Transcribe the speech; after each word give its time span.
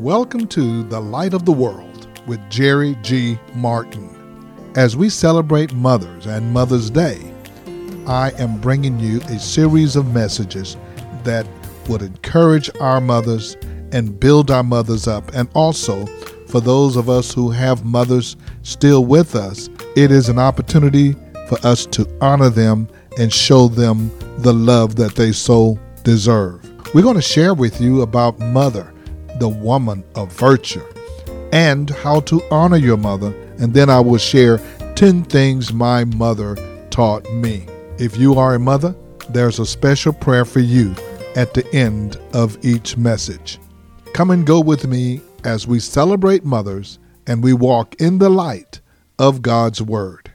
Welcome 0.00 0.46
to 0.46 0.82
The 0.84 0.98
Light 0.98 1.34
of 1.34 1.44
the 1.44 1.52
World 1.52 2.08
with 2.26 2.40
Jerry 2.48 2.96
G. 3.02 3.38
Martin. 3.54 4.08
As 4.74 4.96
we 4.96 5.10
celebrate 5.10 5.74
Mothers 5.74 6.24
and 6.24 6.54
Mother's 6.54 6.88
Day, 6.88 7.34
I 8.06 8.30
am 8.38 8.58
bringing 8.62 8.98
you 8.98 9.20
a 9.20 9.38
series 9.38 9.96
of 9.96 10.14
messages 10.14 10.78
that 11.24 11.46
would 11.86 12.00
encourage 12.00 12.70
our 12.80 12.98
mothers 13.02 13.58
and 13.92 14.18
build 14.18 14.50
our 14.50 14.62
mothers 14.62 15.06
up. 15.06 15.34
And 15.34 15.50
also, 15.52 16.06
for 16.46 16.62
those 16.62 16.96
of 16.96 17.10
us 17.10 17.34
who 17.34 17.50
have 17.50 17.84
mothers 17.84 18.38
still 18.62 19.04
with 19.04 19.34
us, 19.34 19.68
it 19.96 20.10
is 20.10 20.30
an 20.30 20.38
opportunity 20.38 21.14
for 21.46 21.58
us 21.62 21.84
to 21.84 22.08
honor 22.22 22.48
them 22.48 22.88
and 23.18 23.30
show 23.30 23.68
them 23.68 24.10
the 24.38 24.54
love 24.54 24.96
that 24.96 25.14
they 25.14 25.32
so 25.32 25.78
deserve. 26.04 26.64
We're 26.94 27.02
going 27.02 27.16
to 27.16 27.20
share 27.20 27.52
with 27.52 27.82
you 27.82 28.00
about 28.00 28.38
Mother 28.38 28.94
the 29.40 29.48
woman 29.48 30.04
of 30.14 30.32
virtue, 30.32 30.84
and 31.52 31.90
how 31.90 32.20
to 32.20 32.40
honor 32.50 32.76
your 32.76 32.96
mother. 32.96 33.34
And 33.58 33.74
then 33.74 33.90
I 33.90 33.98
will 33.98 34.18
share 34.18 34.58
10 34.94 35.24
things 35.24 35.72
my 35.72 36.04
mother 36.04 36.56
taught 36.90 37.30
me. 37.32 37.66
If 37.98 38.16
you 38.16 38.34
are 38.34 38.54
a 38.54 38.60
mother, 38.60 38.94
there's 39.28 39.58
a 39.58 39.66
special 39.66 40.12
prayer 40.12 40.44
for 40.44 40.60
you 40.60 40.94
at 41.36 41.54
the 41.54 41.66
end 41.74 42.16
of 42.32 42.56
each 42.64 42.96
message. 42.96 43.58
Come 44.12 44.30
and 44.30 44.46
go 44.46 44.60
with 44.60 44.86
me 44.86 45.20
as 45.44 45.66
we 45.66 45.80
celebrate 45.80 46.44
mothers 46.44 46.98
and 47.26 47.42
we 47.42 47.52
walk 47.52 47.94
in 48.00 48.18
the 48.18 48.28
light 48.28 48.80
of 49.18 49.42
God's 49.42 49.80
Word. 49.82 50.30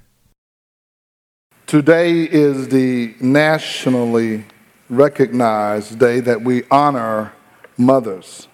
Today 1.68 2.24
is 2.24 2.70
the 2.70 3.16
nationally 3.20 4.46
recognized 4.90 6.00
day 6.00 6.20
that 6.20 6.42
we 6.42 6.64
honor 6.70 7.34
mothers. 7.78 8.48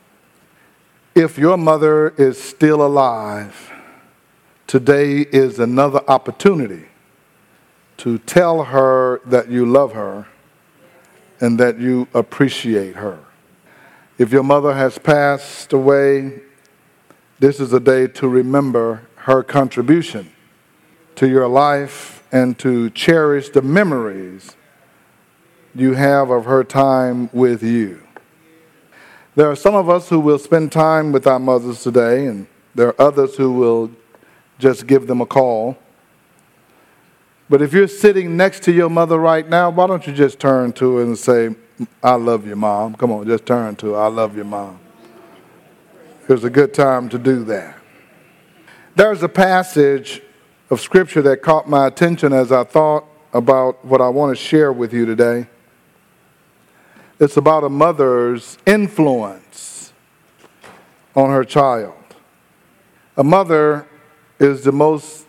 If 1.13 1.37
your 1.37 1.57
mother 1.57 2.09
is 2.17 2.41
still 2.41 2.85
alive, 2.85 3.73
today 4.65 5.19
is 5.19 5.59
another 5.59 6.01
opportunity 6.07 6.85
to 7.97 8.17
tell 8.19 8.63
her 8.63 9.19
that 9.25 9.49
you 9.49 9.65
love 9.65 9.91
her 9.91 10.25
and 11.41 11.59
that 11.59 11.79
you 11.79 12.07
appreciate 12.13 12.95
her. 12.95 13.19
If 14.17 14.31
your 14.31 14.43
mother 14.43 14.73
has 14.73 14.97
passed 14.97 15.73
away, 15.73 16.43
this 17.39 17.59
is 17.59 17.73
a 17.73 17.79
day 17.81 18.07
to 18.07 18.29
remember 18.29 19.01
her 19.15 19.43
contribution 19.43 20.31
to 21.15 21.27
your 21.27 21.49
life 21.49 22.23
and 22.31 22.57
to 22.59 22.89
cherish 22.91 23.49
the 23.49 23.61
memories 23.61 24.55
you 25.75 25.93
have 25.93 26.29
of 26.29 26.45
her 26.45 26.63
time 26.63 27.29
with 27.33 27.63
you. 27.63 28.01
There 29.33 29.49
are 29.49 29.55
some 29.55 29.75
of 29.75 29.89
us 29.89 30.09
who 30.09 30.19
will 30.19 30.39
spend 30.39 30.71
time 30.71 31.13
with 31.13 31.25
our 31.25 31.39
mothers 31.39 31.83
today, 31.83 32.25
and 32.25 32.47
there 32.75 32.89
are 32.89 33.01
others 33.01 33.37
who 33.37 33.53
will 33.53 33.91
just 34.59 34.87
give 34.87 35.07
them 35.07 35.21
a 35.21 35.25
call. 35.25 35.77
But 37.49 37.61
if 37.61 37.71
you're 37.71 37.87
sitting 37.87 38.35
next 38.35 38.63
to 38.63 38.71
your 38.71 38.89
mother 38.89 39.17
right 39.17 39.47
now, 39.47 39.69
why 39.69 39.87
don't 39.87 40.05
you 40.05 40.13
just 40.13 40.39
turn 40.39 40.73
to 40.73 40.97
her 40.97 41.03
and 41.03 41.17
say, 41.17 41.55
I 42.03 42.15
love 42.15 42.45
you, 42.45 42.55
mom? 42.55 42.95
Come 42.95 43.11
on, 43.11 43.25
just 43.25 43.45
turn 43.45 43.75
to 43.77 43.93
her. 43.93 44.01
I 44.01 44.07
love 44.07 44.35
you, 44.35 44.43
mom. 44.43 44.79
It's 46.27 46.43
a 46.43 46.49
good 46.49 46.73
time 46.73 47.09
to 47.09 47.17
do 47.17 47.43
that. 47.45 47.77
There's 48.95 49.23
a 49.23 49.29
passage 49.29 50.21
of 50.69 50.79
scripture 50.81 51.21
that 51.23 51.41
caught 51.41 51.69
my 51.69 51.87
attention 51.87 52.33
as 52.33 52.51
I 52.51 52.63
thought 52.63 53.05
about 53.33 53.83
what 53.85 54.01
I 54.01 54.09
want 54.09 54.37
to 54.37 54.41
share 54.41 54.71
with 54.73 54.93
you 54.93 55.05
today. 55.05 55.47
It's 57.21 57.37
about 57.37 57.63
a 57.63 57.69
mother's 57.69 58.57
influence 58.65 59.93
on 61.15 61.29
her 61.29 61.43
child. 61.43 61.93
A 63.15 63.23
mother 63.23 63.87
is 64.39 64.63
the 64.63 64.71
most 64.71 65.27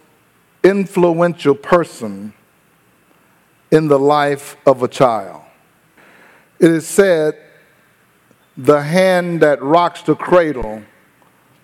influential 0.65 1.55
person 1.55 2.33
in 3.71 3.89
the 3.89 3.99
life 3.99 4.57
of 4.65 4.83
a 4.83 4.89
child. 4.89 5.43
It 6.59 6.71
is 6.71 6.87
said, 6.87 7.37
the 8.57 8.81
hand 8.81 9.43
that 9.43 9.63
rocks 9.63 10.01
the 10.01 10.15
cradle 10.15 10.85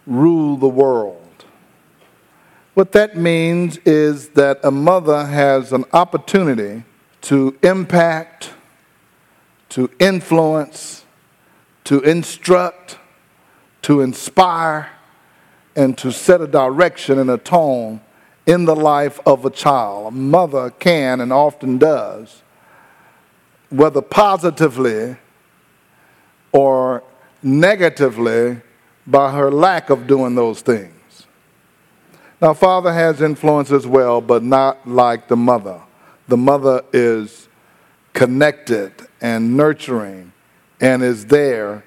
rule 0.06 0.58
the 0.58 0.68
world. 0.68 1.46
What 2.74 2.92
that 2.92 3.16
means 3.16 3.78
is 3.78 4.28
that 4.30 4.60
a 4.62 4.70
mother 4.70 5.24
has 5.24 5.72
an 5.72 5.86
opportunity 5.94 6.84
to 7.22 7.56
impact 7.62 8.52
to 9.70 9.90
influence, 9.98 11.04
to 11.84 12.00
instruct, 12.00 12.98
to 13.82 14.00
inspire, 14.00 14.90
and 15.76 15.96
to 15.98 16.10
set 16.10 16.40
a 16.40 16.46
direction 16.46 17.18
and 17.18 17.30
a 17.30 17.38
tone 17.38 18.00
in 18.46 18.64
the 18.64 18.74
life 18.74 19.20
of 19.26 19.44
a 19.44 19.50
child. 19.50 20.06
A 20.06 20.10
mother 20.10 20.70
can 20.70 21.20
and 21.20 21.32
often 21.32 21.78
does, 21.78 22.42
whether 23.70 24.00
positively 24.00 25.16
or 26.50 27.02
negatively, 27.42 28.60
by 29.06 29.32
her 29.32 29.50
lack 29.50 29.90
of 29.90 30.06
doing 30.06 30.34
those 30.34 30.60
things. 30.60 31.26
Now, 32.40 32.54
father 32.54 32.92
has 32.92 33.20
influence 33.20 33.72
as 33.72 33.86
well, 33.86 34.20
but 34.20 34.42
not 34.42 34.86
like 34.88 35.28
the 35.28 35.36
mother. 35.36 35.80
The 36.28 36.36
mother 36.36 36.82
is 36.92 37.47
connected 38.18 38.92
and 39.20 39.56
nurturing 39.56 40.32
and 40.80 41.04
is 41.04 41.26
there 41.26 41.84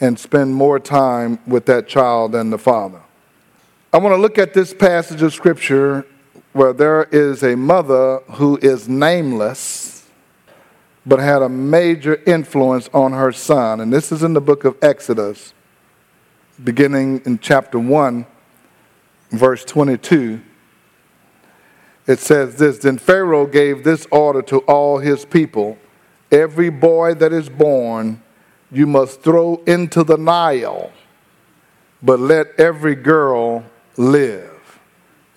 and 0.00 0.18
spend 0.18 0.54
more 0.54 0.80
time 0.80 1.38
with 1.46 1.66
that 1.66 1.86
child 1.86 2.32
than 2.32 2.48
the 2.48 2.56
father. 2.56 3.02
I 3.92 3.98
want 3.98 4.14
to 4.14 4.16
look 4.16 4.38
at 4.38 4.54
this 4.54 4.72
passage 4.72 5.20
of 5.20 5.34
scripture 5.34 6.06
where 6.54 6.72
there 6.72 7.02
is 7.12 7.42
a 7.42 7.54
mother 7.54 8.20
who 8.36 8.56
is 8.62 8.88
nameless 8.88 10.08
but 11.04 11.18
had 11.18 11.42
a 11.42 11.48
major 11.50 12.22
influence 12.26 12.88
on 12.94 13.12
her 13.12 13.30
son. 13.30 13.80
And 13.80 13.92
this 13.92 14.10
is 14.10 14.22
in 14.22 14.32
the 14.32 14.40
book 14.40 14.64
of 14.64 14.78
Exodus, 14.80 15.52
beginning 16.64 17.20
in 17.26 17.38
chapter 17.38 17.78
1, 17.78 18.24
verse 19.30 19.62
22. 19.66 20.40
It 22.06 22.20
says 22.20 22.56
this 22.56 22.78
Then 22.78 22.98
Pharaoh 22.98 23.46
gave 23.46 23.84
this 23.84 24.06
order 24.10 24.42
to 24.42 24.58
all 24.60 24.98
his 24.98 25.24
people 25.24 25.78
Every 26.30 26.70
boy 26.70 27.14
that 27.14 27.32
is 27.32 27.48
born 27.48 28.22
you 28.72 28.86
must 28.86 29.22
throw 29.22 29.62
into 29.66 30.02
the 30.02 30.16
Nile, 30.16 30.90
but 32.02 32.18
let 32.18 32.48
every 32.58 32.96
girl 32.96 33.64
live. 33.96 34.80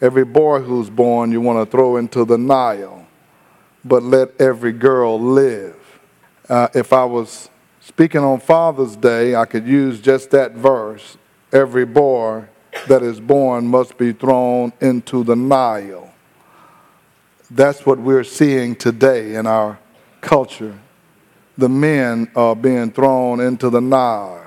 Every 0.02 0.25
boy 0.25 0.62
who's 0.62 0.90
born 0.90 1.31
you 1.31 1.41
want 1.41 1.59
to 1.63 1.69
throw 1.69 1.97
into 1.97 2.25
the 2.25 2.38
Nile, 2.38 3.06
but 3.85 4.02
let 4.02 4.29
every 4.41 4.72
girl 4.72 5.19
live. 5.19 5.75
Uh, 6.47 6.69
if 6.74 6.91
I 6.91 7.06
was 7.06 7.50
speaking 7.81 8.22
on 8.22 8.40
Father's 8.40 8.96
Day, 8.96 9.35
I 9.35 9.46
could 9.46 9.68
use 9.68 10.00
just 10.00 10.31
that 10.31 10.53
verse. 10.53 11.18
Every 11.52 11.85
boy 11.85 12.46
that 12.88 13.03
is 13.03 13.19
born 13.19 13.68
must 13.68 13.97
be 13.97 14.12
thrown 14.12 14.74
into 14.81 15.24
the 15.24 15.35
Nile. 15.35 16.09
That's 17.52 17.86
what 17.86 18.00
we're 18.00 18.24
seeing 18.24 18.76
today 18.76 19.36
in 19.36 19.48
our 19.48 19.80
culture, 20.22 20.78
the 21.58 21.70
men 21.70 22.30
are 22.36 22.56
being 22.56 22.92
thrown 22.92 23.40
into 23.40 23.70
the 23.70 23.82
Nile. 23.82 24.46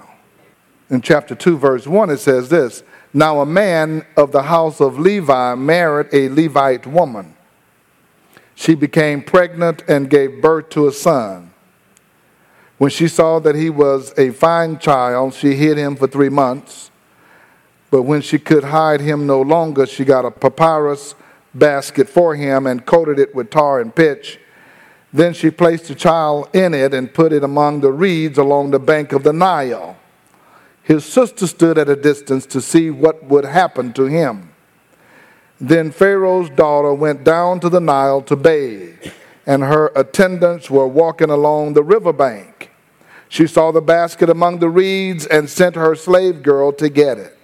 In 0.89 1.01
chapter 1.01 1.35
2, 1.35 1.59
verse 1.59 1.87
1, 1.87 2.11
it 2.11 2.19
says 2.19 2.49
this 2.49 2.85
Now 3.13 3.41
a 3.41 3.47
man 3.47 4.07
of 4.17 4.31
the 4.31 4.43
house 4.43 4.81
of 4.81 4.99
Levi 4.99 5.55
married 5.57 6.09
a 6.13 6.29
Levite 6.29 6.87
woman. 6.87 7.35
She 8.55 8.75
became 8.75 9.23
pregnant 9.23 9.83
and 9.89 10.09
gave 10.09 10.41
birth 10.41 10.69
to 10.71 10.87
a 10.87 10.93
son. 10.93 11.53
When 12.79 12.91
she 12.91 13.09
saw 13.09 13.39
that 13.41 13.55
he 13.55 13.71
was 13.71 14.13
a 14.17 14.31
fine 14.31 14.79
child, 14.79 15.35
she 15.35 15.55
hid 15.55 15.79
him 15.79 15.97
for 15.97 16.07
three 16.07 16.29
months. 16.29 16.91
But 17.91 18.03
when 18.03 18.23
she 18.23 18.39
could 18.39 18.65
hide 18.65 19.01
him 19.01 19.27
no 19.27 19.41
longer, 19.41 19.87
she 19.87 20.05
got 20.05 20.25
a 20.25 20.31
papyrus 20.31 21.15
basket 21.55 22.09
for 22.09 22.35
him 22.35 22.67
and 22.67 22.87
coated 22.87 23.19
it 23.19 23.35
with 23.35 23.51
tar 23.51 23.81
and 23.81 23.95
pitch 23.95 24.39
then 25.13 25.35
she 25.35 25.51
placed 25.51 25.89
the 25.89 25.95
child 25.95 26.49
in 26.55 26.73
it 26.73 26.95
and 26.95 27.13
put 27.13 27.33
it 27.33 27.45
among 27.45 27.81
the 27.81 27.93
reeds 27.93 28.39
along 28.39 28.71
the 28.71 28.79
bank 28.79 29.13
of 29.13 29.23
the 29.23 29.33
Nile. 29.33 29.97
His 30.83 31.05
sister 31.05 31.47
stood 31.47 31.77
at 31.77 31.89
a 31.89 31.97
distance 31.97 32.47
to 32.47 32.61
see 32.61 32.91
what 32.91 33.23
would 33.25 33.45
happen 33.45 33.93
to 33.93 34.05
him. 34.05 34.51
Then 35.61 35.93
Pharaoh's 35.93 36.51
daughter 36.51 36.93
went 36.95 37.25
down 37.25 37.61
to 37.61 37.69
the 37.69 37.81
Nile 37.81 38.23
to 38.23 38.35
bathe, 38.35 39.13
and 39.47 39.63
her 39.63 39.93
attendants 39.95 40.71
were 40.71 40.89
walking 40.89 41.31
along 41.31 41.75
the 41.75 41.85
riverbank. 41.85 42.71
She 43.29 43.47
saw 43.47 43.71
the 43.71 43.81
basket 43.81 44.29
among 44.29 44.59
the 44.59 44.69
reeds 44.69 45.27
and 45.27 45.49
sent 45.49 45.77
her 45.77 45.95
slave 45.95 46.43
girl 46.43 46.73
to 46.73 46.89
get 46.89 47.19
it. 47.19 47.39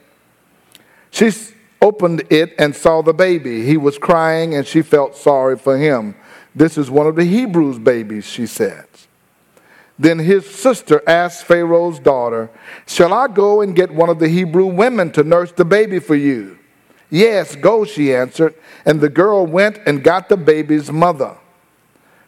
She 1.10 1.31
opened 1.81 2.25
it 2.31 2.55
and 2.59 2.75
saw 2.75 3.03
the 3.03 3.13
baby. 3.13 3.65
He 3.65 3.77
was 3.77 3.99
crying, 3.99 4.55
and 4.55 4.67
she 4.67 4.83
felt 4.83 5.17
sorry 5.17 5.57
for 5.57 5.79
him. 5.79 6.15
This 6.55 6.77
is 6.77 6.91
one 6.91 7.07
of 7.07 7.17
the 7.17 7.25
Hebrews' 7.25 7.79
babies, 7.79 8.25
she 8.25 8.47
said. 8.47 8.87
Then 9.99 10.19
his 10.21 10.49
sister 10.49 11.03
asked 11.07 11.45
Pharaoh's 11.45 11.99
daughter, 11.99 12.51
Shall 12.87 13.13
I 13.13 13.27
go 13.27 13.61
and 13.61 13.75
get 13.75 13.93
one 13.93 14.09
of 14.09 14.21
the 14.21 14.29
Hebrew 14.29 14.67
women 14.67 15.11
to 15.13 15.25
nurse 15.25 15.53
the 15.53 15.65
baby 15.65 15.99
for 15.99 16.15
you? 16.15 16.59
Yes, 17.11 17.57
go, 17.57 17.85
she 17.85 18.15
answered. 18.15 18.55
And 18.85 19.01
the 19.01 19.09
girl 19.09 19.47
went 19.47 19.79
and 19.87 20.05
got 20.05 20.29
the 20.29 20.37
baby's 20.37 20.93
mother. 20.93 21.37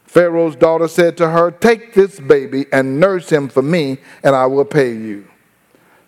Pharaoh's 0.05 0.57
daughter 0.57 0.89
said 0.89 1.17
to 1.19 1.31
her, 1.31 1.53
Take 1.53 1.95
this 1.95 2.19
baby 2.19 2.67
and 2.73 2.99
nurse 2.99 3.31
him 3.31 3.49
for 3.49 3.63
me, 3.63 3.99
and 4.25 4.35
I 4.35 4.47
will 4.47 4.65
pay 4.65 4.93
you. 4.93 5.29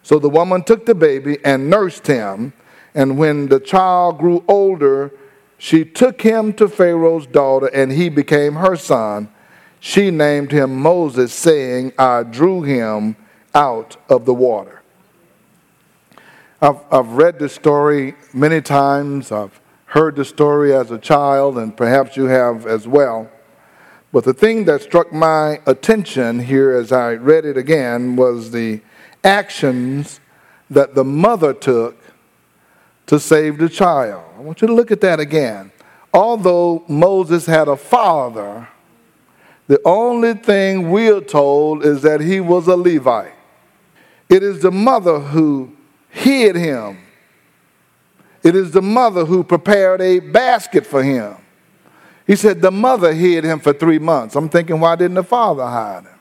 So 0.02 0.18
the 0.18 0.28
woman 0.28 0.64
took 0.64 0.86
the 0.86 0.94
baby 0.94 1.38
and 1.44 1.70
nursed 1.70 2.08
him. 2.08 2.52
And 2.94 3.16
when 3.18 3.48
the 3.48 3.60
child 3.60 4.18
grew 4.18 4.44
older, 4.46 5.12
she 5.58 5.84
took 5.84 6.22
him 6.22 6.52
to 6.54 6.68
Pharaoh's 6.68 7.26
daughter, 7.26 7.68
and 7.68 7.92
he 7.92 8.08
became 8.08 8.54
her 8.54 8.76
son. 8.76 9.28
She 9.80 10.10
named 10.10 10.52
him 10.52 10.76
Moses, 10.76 11.32
saying, 11.32 11.92
I 11.98 12.24
drew 12.24 12.62
him 12.62 13.16
out 13.54 13.96
of 14.08 14.24
the 14.24 14.34
water. 14.34 14.82
I've, 16.60 16.80
I've 16.90 17.12
read 17.12 17.38
this 17.38 17.54
story 17.54 18.14
many 18.32 18.60
times. 18.60 19.32
I've 19.32 19.60
heard 19.86 20.16
the 20.16 20.24
story 20.24 20.74
as 20.74 20.90
a 20.90 20.98
child, 20.98 21.58
and 21.58 21.76
perhaps 21.76 22.16
you 22.16 22.24
have 22.24 22.66
as 22.66 22.86
well. 22.86 23.30
But 24.12 24.24
the 24.24 24.34
thing 24.34 24.64
that 24.64 24.82
struck 24.82 25.12
my 25.12 25.60
attention 25.66 26.40
here 26.40 26.72
as 26.72 26.92
I 26.92 27.14
read 27.14 27.44
it 27.44 27.56
again 27.56 28.16
was 28.16 28.50
the 28.50 28.80
actions 29.24 30.20
that 30.68 30.94
the 30.94 31.04
mother 31.04 31.54
took 31.54 32.01
to 33.06 33.18
save 33.18 33.58
the 33.58 33.68
child. 33.68 34.24
I 34.36 34.40
want 34.40 34.60
you 34.62 34.68
to 34.68 34.74
look 34.74 34.90
at 34.90 35.00
that 35.00 35.20
again. 35.20 35.72
Although 36.14 36.84
Moses 36.88 37.46
had 37.46 37.68
a 37.68 37.76
father, 37.76 38.68
the 39.66 39.80
only 39.84 40.34
thing 40.34 40.90
we're 40.90 41.20
told 41.20 41.84
is 41.84 42.02
that 42.02 42.20
he 42.20 42.40
was 42.40 42.68
a 42.68 42.76
Levite. 42.76 43.32
It 44.28 44.42
is 44.42 44.60
the 44.60 44.70
mother 44.70 45.18
who 45.18 45.76
hid 46.08 46.56
him. 46.56 46.98
It 48.42 48.56
is 48.56 48.72
the 48.72 48.82
mother 48.82 49.24
who 49.24 49.44
prepared 49.44 50.00
a 50.00 50.18
basket 50.18 50.84
for 50.84 51.02
him. 51.02 51.36
He 52.26 52.36
said 52.36 52.60
the 52.60 52.70
mother 52.70 53.12
hid 53.12 53.44
him 53.44 53.60
for 53.60 53.72
three 53.72 53.98
months. 53.98 54.36
I'm 54.36 54.48
thinking, 54.48 54.80
why 54.80 54.96
didn't 54.96 55.14
the 55.14 55.24
father 55.24 55.64
hide 55.66 56.04
him? 56.04 56.11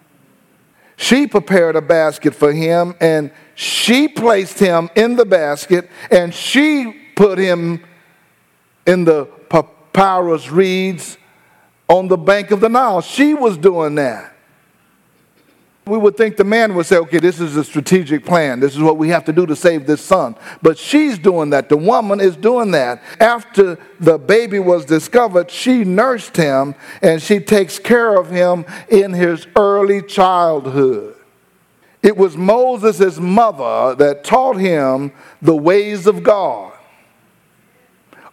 She 1.01 1.25
prepared 1.25 1.75
a 1.75 1.81
basket 1.81 2.35
for 2.35 2.53
him 2.53 2.93
and 3.01 3.31
she 3.55 4.07
placed 4.07 4.59
him 4.59 4.87
in 4.95 5.15
the 5.15 5.25
basket 5.25 5.89
and 6.11 6.31
she 6.31 6.95
put 7.15 7.39
him 7.39 7.83
in 8.85 9.03
the 9.03 9.25
papyrus 9.49 10.51
reeds 10.51 11.17
on 11.87 12.07
the 12.07 12.19
bank 12.19 12.51
of 12.51 12.59
the 12.59 12.69
Nile. 12.69 13.01
She 13.01 13.33
was 13.33 13.57
doing 13.57 13.95
that 13.95 14.30
we 15.91 15.97
would 15.97 16.15
think 16.15 16.37
the 16.37 16.45
man 16.45 16.73
would 16.73 16.85
say, 16.85 16.95
okay, 16.95 17.19
this 17.19 17.41
is 17.41 17.57
a 17.57 17.65
strategic 17.65 18.23
plan. 18.23 18.61
This 18.61 18.73
is 18.73 18.81
what 18.81 18.95
we 18.95 19.09
have 19.09 19.25
to 19.25 19.33
do 19.33 19.45
to 19.45 19.57
save 19.57 19.85
this 19.85 19.99
son. 19.99 20.37
But 20.61 20.77
she's 20.77 21.19
doing 21.19 21.49
that. 21.49 21.67
The 21.67 21.75
woman 21.75 22.21
is 22.21 22.37
doing 22.37 22.71
that. 22.71 23.03
After 23.19 23.77
the 23.99 24.17
baby 24.17 24.57
was 24.57 24.85
discovered, 24.85 25.51
she 25.51 25.83
nursed 25.83 26.37
him 26.37 26.75
and 27.01 27.21
she 27.21 27.41
takes 27.41 27.77
care 27.77 28.15
of 28.15 28.29
him 28.29 28.63
in 28.87 29.11
his 29.11 29.47
early 29.57 30.01
childhood. 30.01 31.17
It 32.01 32.15
was 32.15 32.37
Moses' 32.37 33.19
mother 33.19 33.93
that 33.95 34.23
taught 34.23 34.55
him 34.55 35.11
the 35.41 35.57
ways 35.57 36.07
of 36.07 36.23
God. 36.23 36.71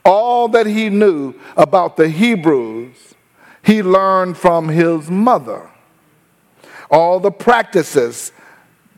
All 0.05 0.47
that 0.51 0.67
he 0.67 0.91
knew 0.91 1.35
about 1.57 1.97
the 1.97 2.09
Hebrews, 2.09 3.17
he 3.65 3.83
learned 3.83 4.37
from 4.37 4.69
his 4.69 5.11
mother 5.11 5.73
all 6.91 7.21
the 7.21 7.31
practices 7.31 8.33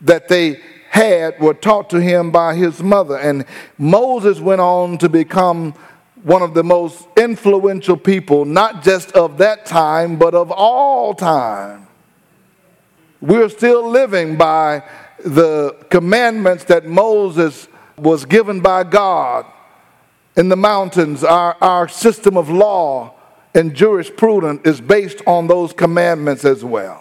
that 0.01 0.27
they 0.27 0.61
had 0.89 1.39
were 1.39 1.53
taught 1.53 1.89
to 1.89 2.01
him 2.01 2.31
by 2.31 2.55
his 2.55 2.83
mother. 2.83 3.17
And 3.17 3.45
Moses 3.77 4.39
went 4.39 4.61
on 4.61 4.97
to 4.97 5.09
become 5.09 5.73
one 6.23 6.41
of 6.41 6.53
the 6.53 6.63
most 6.63 7.07
influential 7.17 7.97
people, 7.97 8.45
not 8.45 8.83
just 8.83 9.11
of 9.13 9.37
that 9.37 9.65
time, 9.65 10.17
but 10.17 10.35
of 10.35 10.51
all 10.51 11.13
time. 11.13 11.87
We're 13.21 13.49
still 13.49 13.89
living 13.89 14.35
by 14.35 14.83
the 15.23 15.77
commandments 15.89 16.65
that 16.65 16.85
Moses 16.85 17.67
was 17.97 18.25
given 18.25 18.61
by 18.61 18.83
God 18.83 19.45
in 20.35 20.49
the 20.49 20.57
mountains. 20.57 21.23
Our, 21.23 21.55
our 21.61 21.87
system 21.87 22.35
of 22.35 22.49
law 22.49 23.13
and 23.53 23.75
jurisprudence 23.75 24.61
is 24.65 24.81
based 24.81 25.21
on 25.25 25.47
those 25.47 25.71
commandments 25.73 26.45
as 26.45 26.65
well 26.65 27.00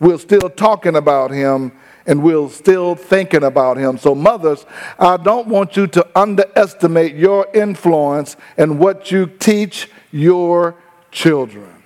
we're 0.00 0.18
still 0.18 0.50
talking 0.50 0.96
about 0.96 1.30
him 1.30 1.72
and 2.06 2.22
we're 2.22 2.48
still 2.48 2.94
thinking 2.94 3.42
about 3.42 3.76
him. 3.76 3.98
So, 3.98 4.14
mothers, 4.14 4.64
I 4.98 5.16
don't 5.16 5.48
want 5.48 5.76
you 5.76 5.86
to 5.88 6.06
underestimate 6.18 7.16
your 7.16 7.46
influence 7.52 8.36
and 8.56 8.78
what 8.78 9.10
you 9.10 9.26
teach 9.26 9.90
your 10.12 10.76
children. 11.10 11.82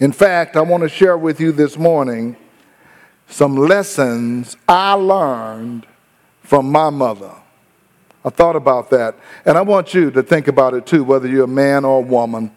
In 0.00 0.12
fact, 0.12 0.56
I 0.56 0.60
want 0.60 0.82
to 0.82 0.88
share 0.88 1.16
with 1.16 1.40
you 1.40 1.52
this 1.52 1.78
morning 1.78 2.36
some 3.28 3.56
lessons 3.56 4.56
I 4.68 4.94
learned 4.94 5.86
from 6.42 6.70
my 6.70 6.90
mother. 6.90 7.32
I 8.24 8.30
thought 8.30 8.56
about 8.56 8.90
that, 8.90 9.16
and 9.44 9.56
I 9.56 9.62
want 9.62 9.94
you 9.94 10.10
to 10.10 10.22
think 10.22 10.48
about 10.48 10.74
it 10.74 10.86
too, 10.86 11.04
whether 11.04 11.28
you're 11.28 11.44
a 11.44 11.48
man 11.48 11.84
or 11.84 11.98
a 11.98 12.06
woman, 12.06 12.50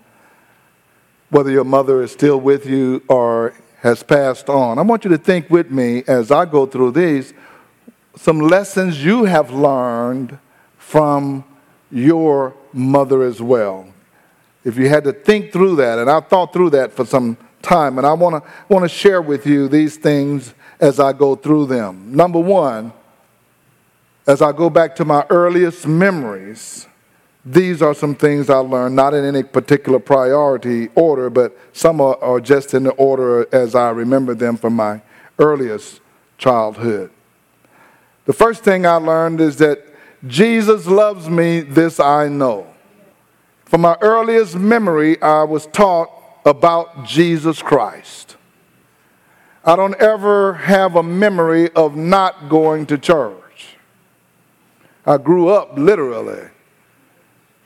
whether 1.30 1.52
your 1.52 1.66
mother 1.66 2.02
is 2.02 2.12
still 2.12 2.40
with 2.40 2.66
you 2.66 3.04
or 3.10 3.54
has 3.88 4.04
passed 4.04 4.50
on. 4.50 4.78
I 4.78 4.82
want 4.82 5.06
you 5.06 5.10
to 5.12 5.18
think 5.18 5.50
with 5.50 5.72
me 5.72 6.04
as 6.08 6.30
I 6.30 6.44
go 6.44 6.66
through 6.66 6.92
these 6.92 7.34
some 8.18 8.40
lessons 8.40 9.02
you 9.02 9.24
have 9.24 9.52
learned 9.52 10.38
from 10.78 11.46
your 11.90 12.54
mother 12.74 13.24
as 13.24 13.42
well. 13.42 13.88
If 14.66 14.76
you 14.76 14.90
had 14.90 15.06
to 15.06 15.14
think 15.14 15.54
through 15.54 15.78
that, 15.78 16.00
and 16.00 16.10
I 16.10 16.20
thought 16.20 16.52
through 16.52 16.72
that 16.72 16.92
for 16.92 17.06
some 17.06 17.38
time, 17.62 17.98
and 17.98 18.06
I 18.06 18.12
want 18.12 18.44
to 18.44 18.52
want 18.68 18.84
to 18.84 18.90
share 18.90 19.22
with 19.22 19.46
you 19.46 19.70
these 19.70 19.96
things 19.96 20.54
as 20.82 21.00
I 21.00 21.14
go 21.14 21.36
through 21.36 21.68
them. 21.68 22.14
Number 22.14 22.40
one, 22.40 22.92
as 24.26 24.42
I 24.42 24.52
go 24.52 24.70
back 24.70 24.98
to 24.98 25.06
my 25.06 25.26
earliest 25.30 25.88
memories, 25.88 26.88
these 27.50 27.82
are 27.82 27.94
some 27.94 28.14
things 28.14 28.50
I 28.50 28.58
learned, 28.58 28.96
not 28.96 29.14
in 29.14 29.24
any 29.24 29.42
particular 29.42 30.00
priority 30.00 30.90
order, 30.96 31.30
but 31.30 31.58
some 31.72 32.02
are, 32.02 32.22
are, 32.22 32.42
just 32.42 32.74
in 32.74 32.84
the 32.84 32.92
order 32.92 33.48
as 33.56 33.74
I 33.74 33.90
remember 33.92 34.36
them 34.36 34.58
from 34.58 34.76
my 34.76 35.02
earliest 35.40 36.02
childhood. 36.38 37.10
The 38.26 38.34
first 38.34 38.66
thing 38.66 38.86
I 38.86 38.96
learned 38.96 39.40
is 39.40 39.56
that 39.58 39.82
Jesus 40.28 40.88
loves 40.88 41.30
me, 41.30 41.62
this 41.62 42.02
I 42.02 42.28
know. 42.28 42.68
From 43.64 43.82
my 43.82 43.96
earliest 44.02 44.56
memory, 44.56 45.22
I 45.22 45.44
was 45.44 45.68
taught 45.68 46.10
about 46.46 47.06
Jesus 47.06 47.62
Christ. 47.62 48.36
I 49.64 49.78
don't 49.78 49.96
ever 50.02 50.54
have 50.54 50.98
a 50.98 51.04
memory 51.04 51.72
of 51.72 51.96
not 51.96 52.50
going 52.50 52.88
to 52.88 52.98
church. 52.98 53.78
I 55.06 55.18
grew 55.18 55.48
up 55.48 55.78
literally 55.78 56.50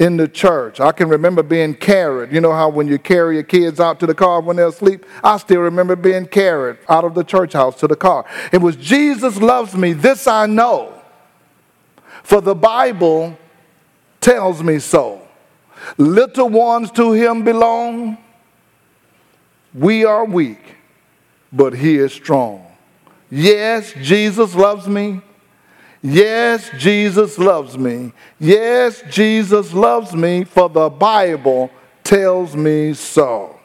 in 0.01 0.17
the 0.17 0.27
church. 0.27 0.79
I 0.79 0.91
can 0.91 1.09
remember 1.09 1.43
being 1.43 1.75
carried. 1.75 2.31
You 2.31 2.41
know 2.41 2.53
how 2.53 2.69
when 2.69 2.87
you 2.87 2.97
carry 2.97 3.35
your 3.35 3.43
kids 3.43 3.79
out 3.79 3.99
to 3.99 4.07
the 4.07 4.15
car 4.15 4.41
when 4.41 4.55
they're 4.55 4.69
asleep? 4.69 5.05
I 5.23 5.37
still 5.37 5.61
remember 5.61 5.95
being 5.95 6.25
carried 6.25 6.79
out 6.89 7.03
of 7.03 7.13
the 7.13 7.23
church 7.23 7.53
house 7.53 7.79
to 7.81 7.87
the 7.87 7.95
car. 7.95 8.25
It 8.51 8.57
was 8.57 8.75
Jesus 8.75 9.37
loves 9.37 9.75
me, 9.75 9.93
this 9.93 10.25
I 10.25 10.47
know. 10.47 10.99
For 12.23 12.41
the 12.41 12.55
Bible 12.55 13.37
tells 14.19 14.63
me 14.63 14.79
so. 14.79 15.21
Little 15.99 16.49
ones 16.49 16.89
to 16.93 17.11
him 17.11 17.43
belong. 17.43 18.17
We 19.71 20.03
are 20.03 20.25
weak, 20.25 20.77
but 21.53 21.73
he 21.73 21.97
is 21.97 22.11
strong. 22.11 22.65
Yes, 23.29 23.93
Jesus 24.01 24.55
loves 24.55 24.87
me. 24.87 25.21
Yes, 26.03 26.69
Jesus 26.77 27.37
loves 27.37 27.77
me. 27.77 28.11
Yes, 28.39 29.03
Jesus 29.09 29.73
loves 29.73 30.13
me, 30.15 30.43
for 30.43 30.67
the 30.67 30.89
Bible 30.89 31.69
tells 32.03 32.55
me 32.55 32.93
so. 32.93 33.59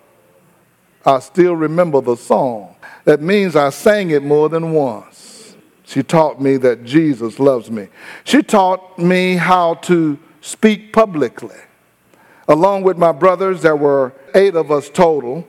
I 1.04 1.20
still 1.20 1.54
remember 1.54 2.00
the 2.00 2.16
song. 2.16 2.76
That 3.04 3.22
means 3.22 3.56
I 3.56 3.70
sang 3.70 4.10
it 4.10 4.22
more 4.22 4.48
than 4.48 4.72
once. 4.72 5.56
She 5.84 6.02
taught 6.02 6.42
me 6.42 6.56
that 6.58 6.84
Jesus 6.84 7.38
loves 7.38 7.70
me. 7.70 7.88
She 8.24 8.42
taught 8.42 8.98
me 8.98 9.36
how 9.36 9.74
to 9.74 10.18
speak 10.40 10.92
publicly. 10.92 11.56
Along 12.48 12.82
with 12.82 12.98
my 12.98 13.12
brothers, 13.12 13.62
there 13.62 13.76
were 13.76 14.12
eight 14.34 14.56
of 14.56 14.70
us 14.70 14.90
total. 14.90 15.46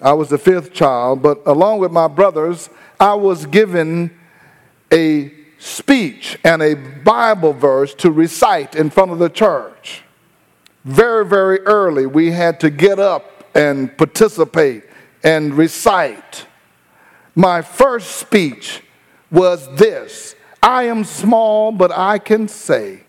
I 0.00 0.12
was 0.12 0.30
the 0.30 0.38
fifth 0.38 0.72
child, 0.72 1.22
but 1.22 1.40
along 1.46 1.78
with 1.80 1.92
my 1.92 2.08
brothers, 2.08 2.70
I 2.98 3.14
was 3.14 3.46
given 3.46 4.17
a 4.92 5.32
speech 5.58 6.38
and 6.44 6.62
a 6.62 6.74
Bible 6.74 7.52
verse 7.52 7.94
to 7.94 8.10
recite 8.10 8.74
in 8.74 8.90
front 8.90 9.10
of 9.10 9.18
the 9.18 9.28
church. 9.28 10.02
Very, 10.84 11.26
very 11.26 11.60
early, 11.60 12.06
we 12.06 12.30
had 12.30 12.60
to 12.60 12.70
get 12.70 12.98
up 12.98 13.44
and 13.54 13.96
participate 13.96 14.84
and 15.24 15.54
recite 15.54 16.46
My 17.34 17.62
first 17.62 18.16
speech 18.16 18.82
was 19.30 19.68
this 19.76 20.34
I 20.60 20.84
am 20.84 21.04
small, 21.04 21.70
but 21.70 21.92
I 21.92 22.18
can 22.18 22.48
say, 22.48 23.04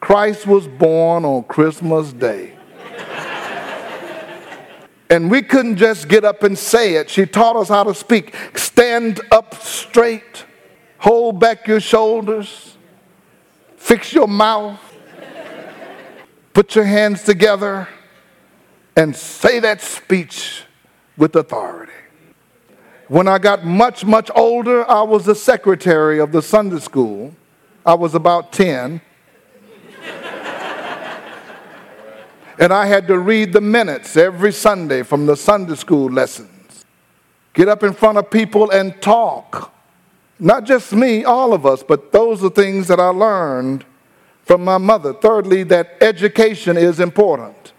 Christ 0.00 0.46
was 0.46 0.66
born 0.66 1.26
on 1.26 1.44
Christmas 1.44 2.14
Day. 2.14 2.56
and 5.10 5.30
we 5.30 5.42
couldn't 5.42 5.76
just 5.76 6.08
get 6.08 6.24
up 6.24 6.44
and 6.44 6.56
say 6.56 6.94
it. 6.94 7.10
She 7.10 7.26
taught 7.26 7.56
us 7.56 7.68
how 7.68 7.84
to 7.84 7.94
speak. 7.94 8.34
Stand 8.54 9.20
up 9.30 9.54
straight, 9.62 10.46
hold 10.98 11.38
back 11.38 11.66
your 11.66 11.80
shoulders, 11.80 12.76
fix 13.76 14.12
your 14.12 14.28
mouth, 14.28 14.80
put 16.52 16.74
your 16.74 16.84
hands 16.84 17.22
together, 17.22 17.88
and 18.96 19.14
say 19.14 19.60
that 19.60 19.80
speech 19.80 20.62
with 21.16 21.36
authority. 21.36 21.92
When 23.08 23.28
I 23.28 23.38
got 23.38 23.64
much, 23.64 24.04
much 24.04 24.30
older, 24.34 24.88
I 24.90 25.02
was 25.02 25.24
the 25.26 25.34
secretary 25.34 26.18
of 26.18 26.32
the 26.32 26.42
Sunday 26.42 26.80
school. 26.80 27.34
I 27.84 27.94
was 27.94 28.14
about 28.14 28.52
10. 28.52 29.00
and 32.58 32.72
I 32.72 32.86
had 32.86 33.06
to 33.06 33.18
read 33.18 33.52
the 33.52 33.60
minutes 33.60 34.16
every 34.16 34.52
Sunday 34.52 35.02
from 35.04 35.26
the 35.26 35.36
Sunday 35.36 35.76
school 35.76 36.10
lessons. 36.10 36.84
Get 37.54 37.68
up 37.68 37.84
in 37.84 37.92
front 37.92 38.18
of 38.18 38.30
people 38.30 38.70
and 38.70 39.00
talk. 39.00 39.72
Not 40.38 40.64
just 40.64 40.92
me, 40.92 41.24
all 41.24 41.52
of 41.52 41.64
us, 41.64 41.82
but 41.82 42.12
those 42.12 42.44
are 42.44 42.50
things 42.50 42.88
that 42.88 43.00
I 43.00 43.08
learned 43.08 43.84
from 44.42 44.64
my 44.64 44.78
mother. 44.78 45.12
Thirdly, 45.14 45.62
that 45.64 45.96
education 46.00 46.76
is 46.76 47.00
important. 47.00 47.72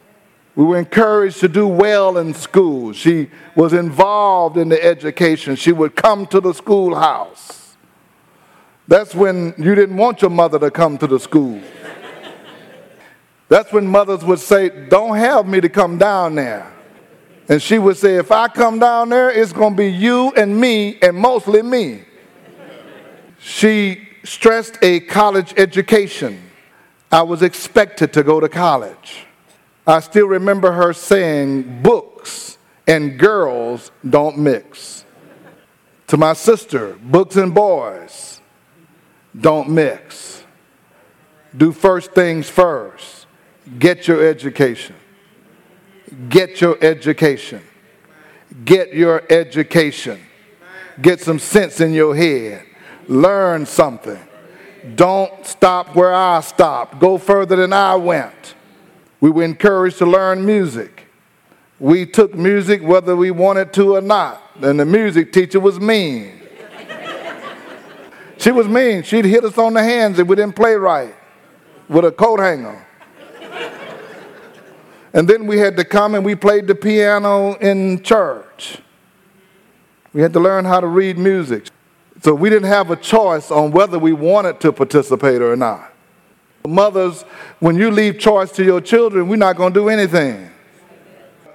We 0.55 0.65
were 0.65 0.77
encouraged 0.77 1.39
to 1.41 1.47
do 1.47 1.67
well 1.67 2.17
in 2.17 2.33
school. 2.33 2.91
She 2.91 3.29
was 3.55 3.73
involved 3.73 4.57
in 4.57 4.69
the 4.69 4.83
education. 4.83 5.55
She 5.55 5.71
would 5.71 5.95
come 5.95 6.25
to 6.27 6.41
the 6.41 6.51
schoolhouse. 6.51 7.77
That's 8.87 9.13
when 9.13 9.53
you 9.59 9.75
didn't 9.75 9.97
want 9.97 10.23
your 10.23 10.31
mother 10.31 10.57
to 10.59 10.71
come 10.71 10.97
to 10.97 11.05
the 11.05 11.19
school. 11.19 11.61
That's 13.49 13.71
when 13.71 13.85
mothers 13.85 14.25
would 14.25 14.39
say, 14.39 14.87
Don't 14.89 15.15
have 15.15 15.47
me 15.47 15.61
to 15.61 15.69
come 15.69 15.99
down 15.99 16.35
there. 16.35 16.73
And 17.47 17.61
she 17.61 17.77
would 17.77 17.97
say, 17.97 18.15
If 18.15 18.31
I 18.31 18.47
come 18.47 18.79
down 18.79 19.09
there, 19.09 19.29
it's 19.29 19.53
going 19.53 19.73
to 19.73 19.77
be 19.77 19.91
you 19.91 20.31
and 20.35 20.59
me, 20.59 20.97
and 21.01 21.15
mostly 21.15 21.61
me. 21.61 22.06
She 23.47 24.09
stressed 24.25 24.77
a 24.81 24.99
college 24.99 25.53
education. 25.55 26.37
I 27.09 27.21
was 27.21 27.41
expected 27.41 28.11
to 28.11 28.21
go 28.21 28.41
to 28.41 28.49
college. 28.49 29.25
I 29.87 30.01
still 30.01 30.27
remember 30.27 30.73
her 30.73 30.91
saying, 30.91 31.81
Books 31.81 32.57
and 32.85 33.17
girls 33.17 33.91
don't 34.07 34.37
mix. 34.37 35.05
To 36.07 36.17
my 36.17 36.33
sister, 36.33 36.97
books 37.01 37.37
and 37.37 37.55
boys 37.55 38.41
don't 39.39 39.69
mix. 39.69 40.43
Do 41.55 41.71
first 41.71 42.11
things 42.11 42.49
first. 42.49 43.27
Get 43.79 44.09
your 44.09 44.27
education. 44.27 44.97
Get 46.27 46.59
your 46.59 46.77
education. 46.83 47.63
Get 48.65 48.93
your 48.93 49.23
education. 49.31 50.19
Get 51.01 51.21
some 51.21 51.39
sense 51.39 51.79
in 51.79 51.93
your 51.93 52.13
head. 52.13 52.66
Learn 53.07 53.65
something. 53.65 54.19
Don't 54.95 55.45
stop 55.45 55.95
where 55.95 56.13
I 56.13 56.41
stopped. 56.41 56.99
Go 56.99 57.17
further 57.17 57.55
than 57.55 57.73
I 57.73 57.95
went. 57.95 58.55
We 59.19 59.29
were 59.29 59.43
encouraged 59.43 59.97
to 59.99 60.05
learn 60.05 60.45
music. 60.45 61.07
We 61.79 62.05
took 62.05 62.33
music 62.35 62.81
whether 62.81 63.15
we 63.15 63.31
wanted 63.31 63.73
to 63.73 63.95
or 63.95 64.01
not. 64.01 64.41
And 64.61 64.79
the 64.79 64.85
music 64.85 65.31
teacher 65.31 65.59
was 65.59 65.79
mean. 65.79 66.41
she 68.37 68.51
was 68.51 68.67
mean. 68.67 69.03
She'd 69.03 69.25
hit 69.25 69.43
us 69.43 69.57
on 69.57 69.73
the 69.73 69.83
hands 69.83 70.19
if 70.19 70.27
we 70.27 70.35
didn't 70.35 70.55
play 70.55 70.75
right 70.75 71.15
with 71.87 72.05
a 72.05 72.11
coat 72.11 72.39
hanger. 72.39 72.85
and 75.13 75.27
then 75.27 75.47
we 75.47 75.59
had 75.59 75.77
to 75.77 75.85
come 75.85 76.15
and 76.15 76.25
we 76.25 76.35
played 76.35 76.67
the 76.67 76.75
piano 76.75 77.53
in 77.55 78.01
church. 78.03 78.79
We 80.13 80.21
had 80.21 80.33
to 80.33 80.39
learn 80.39 80.65
how 80.65 80.79
to 80.79 80.87
read 80.87 81.17
music. 81.17 81.67
So 82.21 82.33
we 82.33 82.49
didn't 82.49 82.69
have 82.69 82.89
a 82.91 82.95
choice 82.95 83.51
on 83.51 83.71
whether 83.71 83.99
we 83.99 84.13
wanted 84.13 84.59
to 84.61 84.71
participate 84.71 85.41
or 85.41 85.55
not. 85.55 85.93
Mothers, 86.67 87.23
when 87.59 87.77
you 87.77 87.91
leave 87.91 88.19
choice 88.19 88.51
to 88.53 88.63
your 88.63 88.81
children, 88.81 89.27
we're 89.27 89.35
not 89.37 89.55
going 89.55 89.73
to 89.73 89.79
do 89.79 89.89
anything. 89.89 90.49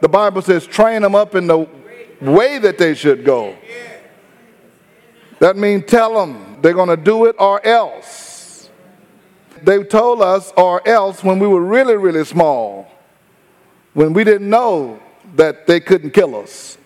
The 0.01 0.09
Bible 0.09 0.43
says, 0.43 0.67
train 0.67 1.03
them 1.03 1.15
up 1.15 1.35
in 1.35 1.47
the 1.47 1.69
way 2.21 2.59
that 2.59 2.79
they 2.79 2.95
should 2.95 3.25
go. 3.25 3.57
That 5.41 5.57
means 5.57 5.85
tell 5.87 6.15
them 6.15 6.59
they're 6.63 6.73
going 6.73 6.89
to 6.89 6.97
do 6.97 7.27
it 7.27 7.37
or 7.39 7.65
else. 7.67 8.71
They 9.63 9.83
told 9.85 10.23
us 10.23 10.53
or 10.57 10.87
else 10.87 11.23
when 11.23 11.39
we 11.39 11.47
were 11.47 11.63
really, 11.63 11.97
really 11.97 12.25
small, 12.25 12.91
when 13.93 14.13
we 14.13 14.25
didn't 14.25 14.49
know 14.49 15.01
that 15.35 15.67
they 15.67 15.81
couldn't 15.81 16.13
kill 16.13 16.37
us. 16.37 16.79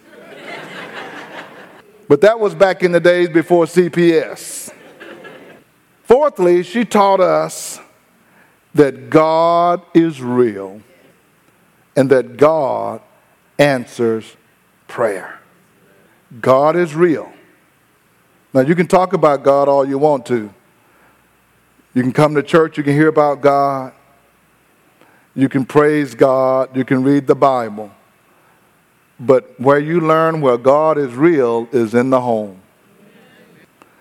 But 2.08 2.20
that 2.20 2.38
was 2.38 2.54
back 2.54 2.82
in 2.82 2.92
the 2.92 3.00
days 3.00 3.28
before 3.28 3.64
CPS. 3.64 4.72
Fourthly, 6.04 6.62
she 6.62 6.84
taught 6.84 7.20
us 7.20 7.80
that 8.74 9.10
God 9.10 9.82
is 9.94 10.20
real 10.20 10.80
and 11.96 12.10
that 12.10 12.36
God 12.36 13.00
answers 13.58 14.36
prayer. 14.86 15.40
God 16.40 16.76
is 16.76 16.94
real. 16.94 17.32
Now, 18.52 18.60
you 18.60 18.74
can 18.74 18.86
talk 18.86 19.12
about 19.12 19.42
God 19.42 19.68
all 19.68 19.86
you 19.86 19.98
want 19.98 20.26
to. 20.26 20.52
You 21.94 22.02
can 22.02 22.12
come 22.12 22.34
to 22.34 22.42
church, 22.42 22.76
you 22.76 22.84
can 22.84 22.92
hear 22.92 23.08
about 23.08 23.40
God, 23.40 23.94
you 25.34 25.48
can 25.48 25.64
praise 25.64 26.14
God, 26.14 26.76
you 26.76 26.84
can 26.84 27.02
read 27.02 27.26
the 27.26 27.34
Bible. 27.34 27.90
But 29.18 29.58
where 29.58 29.78
you 29.78 30.00
learn 30.00 30.40
where 30.40 30.58
God 30.58 30.98
is 30.98 31.14
real 31.14 31.68
is 31.72 31.94
in 31.94 32.10
the 32.10 32.20
home. 32.20 32.60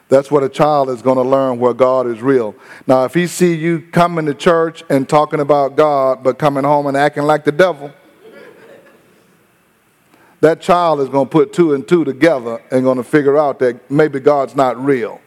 That's 0.07 0.29
what 0.29 0.43
a 0.43 0.49
child 0.49 0.89
is 0.89 1.01
going 1.01 1.17
to 1.17 1.23
learn 1.23 1.57
where 1.57 1.73
God 1.73 2.05
is 2.05 2.21
real. 2.21 2.55
Now, 2.85 3.05
if 3.05 3.13
he 3.13 3.25
see 3.25 3.55
you 3.55 3.81
coming 3.91 4.25
to 4.27 4.33
church 4.33 4.83
and 4.89 5.09
talking 5.09 5.39
about 5.39 5.75
God, 5.75 6.23
but 6.23 6.37
coming 6.37 6.63
home 6.63 6.85
and 6.85 6.95
acting 6.95 7.23
like 7.23 7.43
the 7.43 7.51
devil, 7.51 7.91
that 10.41 10.61
child 10.61 10.99
is 10.99 11.09
going 11.09 11.25
to 11.25 11.31
put 11.31 11.53
two 11.53 11.73
and 11.73 11.87
two 11.87 12.03
together 12.05 12.61
and 12.69 12.83
going 12.83 12.97
to 12.97 13.03
figure 13.03 13.37
out 13.37 13.57
that 13.59 13.89
maybe 13.89 14.19
God's 14.19 14.55
not 14.55 14.77
real. 14.83 15.19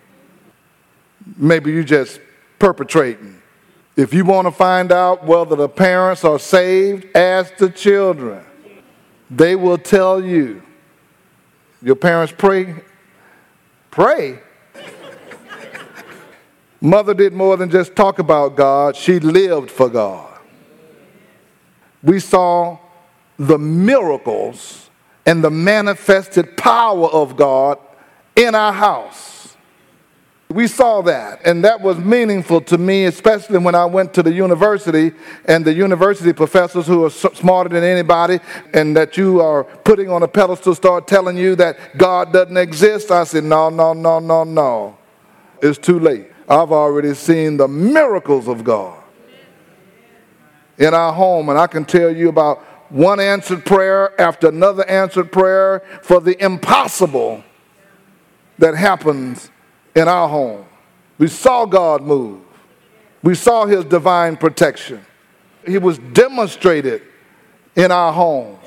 Maybe 1.37 1.73
you're 1.73 1.83
just 1.83 2.21
perpetrating. 2.61 3.43
If 3.97 4.15
you 4.15 4.25
want 4.25 4.47
to 4.47 4.53
find 4.53 4.93
out 4.93 5.25
whether 5.25 5.57
the 5.57 5.69
parents 5.69 6.25
are 6.25 6.39
saved, 6.39 7.17
ask 7.17 7.57
the 7.57 7.69
children. 7.69 8.45
They 9.31 9.57
will 9.57 9.79
tell 9.79 10.25
you. 10.25 10.63
Your 11.83 11.97
parents 11.97 12.33
pray? 12.37 12.75
Pray. 13.91 14.41
Mother 16.81 17.15
did 17.15 17.33
more 17.33 17.57
than 17.57 17.71
just 17.71 17.97
talk 17.97 18.19
about 18.19 18.57
God, 18.57 18.95
she 18.95 19.19
lived 19.19 19.71
for 19.71 19.89
God. 19.89 20.39
We 22.03 22.21
saw 22.21 22.79
the 23.37 23.59
miracles 23.59 24.89
and 25.27 25.43
the 25.43 25.51
manifested 25.51 26.57
power 26.57 27.09
of 27.09 27.37
God 27.37 27.79
in 28.37 28.55
our 28.55 28.73
house. 28.73 29.28
We 30.51 30.67
saw 30.67 31.03
that, 31.03 31.43
and 31.45 31.63
that 31.65 31.83
was 31.83 31.99
meaningful 31.99 32.63
to 32.63 32.79
me, 32.79 33.05
especially 33.05 33.59
when 33.59 33.75
I 33.75 33.85
went 33.85 34.15
to 34.15 34.23
the 34.23 34.33
university 34.33 35.13
and 35.45 35.63
the 35.63 35.75
university 35.75 36.33
professors 36.33 36.87
who 36.87 37.05
are 37.05 37.11
smarter 37.11 37.69
than 37.69 37.85
anybody 37.85 38.41
and 38.73 38.97
that 38.97 39.19
you 39.19 39.43
are 39.43 39.65
putting 39.65 40.09
on 40.09 40.23
a 40.23 40.29
pedestal 40.29 40.75
start 40.75 41.07
telling 41.07 41.37
you 41.37 41.55
that 41.57 41.99
God 41.99 42.33
doesn't 42.33 42.57
exist. 42.57 43.11
I 43.11 43.25
said, 43.25 43.45
No, 43.45 43.69
no, 43.69 43.93
no, 43.93 44.21
no, 44.21 44.43
no. 44.45 44.97
It's 45.61 45.77
too 45.77 46.01
late. 46.01 46.31
I've 46.49 46.73
already 46.73 47.13
seen 47.13 47.59
the 47.59 47.69
miracles 47.69 48.49
of 48.49 48.65
God 48.65 49.03
in 50.79 50.95
our 50.95 51.13
home, 51.13 51.51
and 51.51 51.59
I 51.59 51.67
can 51.67 51.85
tell 51.85 52.15
you 52.15 52.31
about 52.31 52.61
one 52.91 53.21
answered 53.21 53.67
prayer 53.67 54.19
after 54.19 54.49
another 54.49 54.89
answered 54.89 55.31
prayer 55.31 55.83
for 56.03 56.23
the 56.23 56.43
impossible 56.43 57.45
that 58.57 58.75
happens 58.75 59.51
in 59.99 60.09
our 60.09 60.29
home. 60.29 60.65
We 61.19 61.27
saw 61.27 61.67
God 61.67 62.03
move, 62.03 62.41
we 63.23 63.35
saw 63.35 63.67
His 63.67 63.85
divine 63.85 64.37
protection. 64.37 65.05
He 65.67 65.77
was 65.77 65.99
demonstrated 65.99 67.03
in 67.77 67.91
our 67.91 68.13
home. 68.13 68.59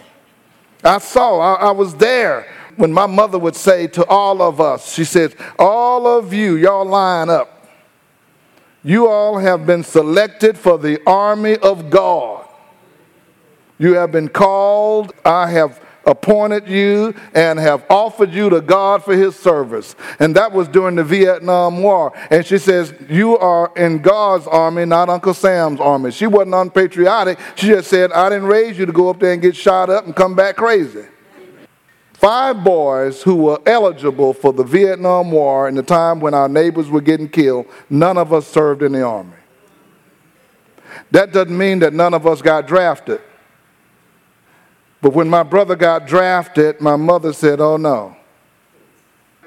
I 0.83 0.97
saw, 1.00 1.39
I, 1.39 1.69
I 1.69 1.71
was 1.71 1.95
there 1.95 2.47
when 2.75 2.91
my 2.91 3.05
mother 3.05 3.39
would 3.39 3.55
say 3.55 3.88
to 3.88 4.05
all 4.05 4.41
of 4.41 4.59
us, 4.59 4.93
she 4.93 5.03
said, 5.03 5.35
All 5.57 6.05
of 6.05 6.33
you, 6.33 6.57
y'all 6.57 6.85
line 6.85 7.29
up. 7.29 7.67
You 8.83 9.07
all 9.07 9.38
have 9.38 9.65
been 9.65 9.83
selected 9.83 10.57
for 10.57 10.77
the 10.77 11.00
army 11.05 11.55
of 11.57 11.89
God. 11.89 12.47
You 13.77 13.93
have 13.93 14.11
been 14.11 14.27
called. 14.27 15.13
I 15.23 15.50
have 15.51 15.79
appointed 16.05 16.67
you 16.67 17.13
and 17.34 17.60
have 17.60 17.86
offered 17.89 18.34
you 18.34 18.50
to 18.50 18.62
God 18.62 19.03
for 19.03 19.15
his 19.15 19.36
service. 19.36 19.96
And 20.20 20.36
that 20.36 20.51
was 20.51 20.67
during 20.67 20.96
the 20.96 21.03
Vietnam 21.03 21.81
War. 21.81 22.13
And 22.29 22.46
she 22.46 22.58
says, 22.58 22.93
You 23.10 23.38
are 23.38 23.72
in 23.75 24.00
God's 24.00 24.48
army, 24.48 24.86
not 24.86 25.10
Uncle 25.10 25.34
Sam's 25.34 25.79
army. 25.79 26.12
She 26.12 26.27
wasn't 26.27 26.55
unpatriotic. 26.55 27.39
She 27.55 27.67
just 27.67 27.89
said, 27.89 28.12
I 28.12 28.29
didn't 28.29 28.48
raise 28.48 28.77
you 28.77 28.86
to 28.86 28.91
go 28.91 29.10
up 29.10 29.20
there 29.20 29.34
and 29.34 29.41
get 29.41 29.55
shot 29.55 29.89
up 29.89 30.05
and 30.05 30.15
come 30.15 30.36
back 30.36 30.55
crazy. 30.55 31.05
Five 32.13 32.63
boys 32.63 33.24
who 33.24 33.36
were 33.36 33.60
eligible 33.65 34.34
for 34.34 34.53
the 34.53 34.63
Vietnam 34.63 35.31
War 35.31 35.67
in 35.67 35.74
the 35.74 35.81
time 35.81 36.20
when 36.20 36.36
our 36.36 36.48
neighbors 36.48 36.88
were 36.88 37.01
getting 37.01 37.27
killed, 37.27 37.65
none 37.89 38.15
of 38.15 38.31
us 38.31 38.46
served 38.46 38.84
in 38.84 38.91
the 38.91 39.01
army. 39.01 39.34
That 41.10 41.34
doesn't 41.34 41.58
mean 41.58 41.79
that 41.79 41.93
none 41.93 42.13
of 42.13 42.27
us 42.27 42.41
got 42.41 42.67
drafted. 42.67 43.22
But 45.01 45.13
when 45.13 45.27
my 45.27 45.43
brother 45.43 45.75
got 45.75 46.05
drafted, 46.05 46.79
my 46.79 46.96
mother 46.96 47.34
said, 47.34 47.60
Oh 47.60 47.77
no. 47.77 48.15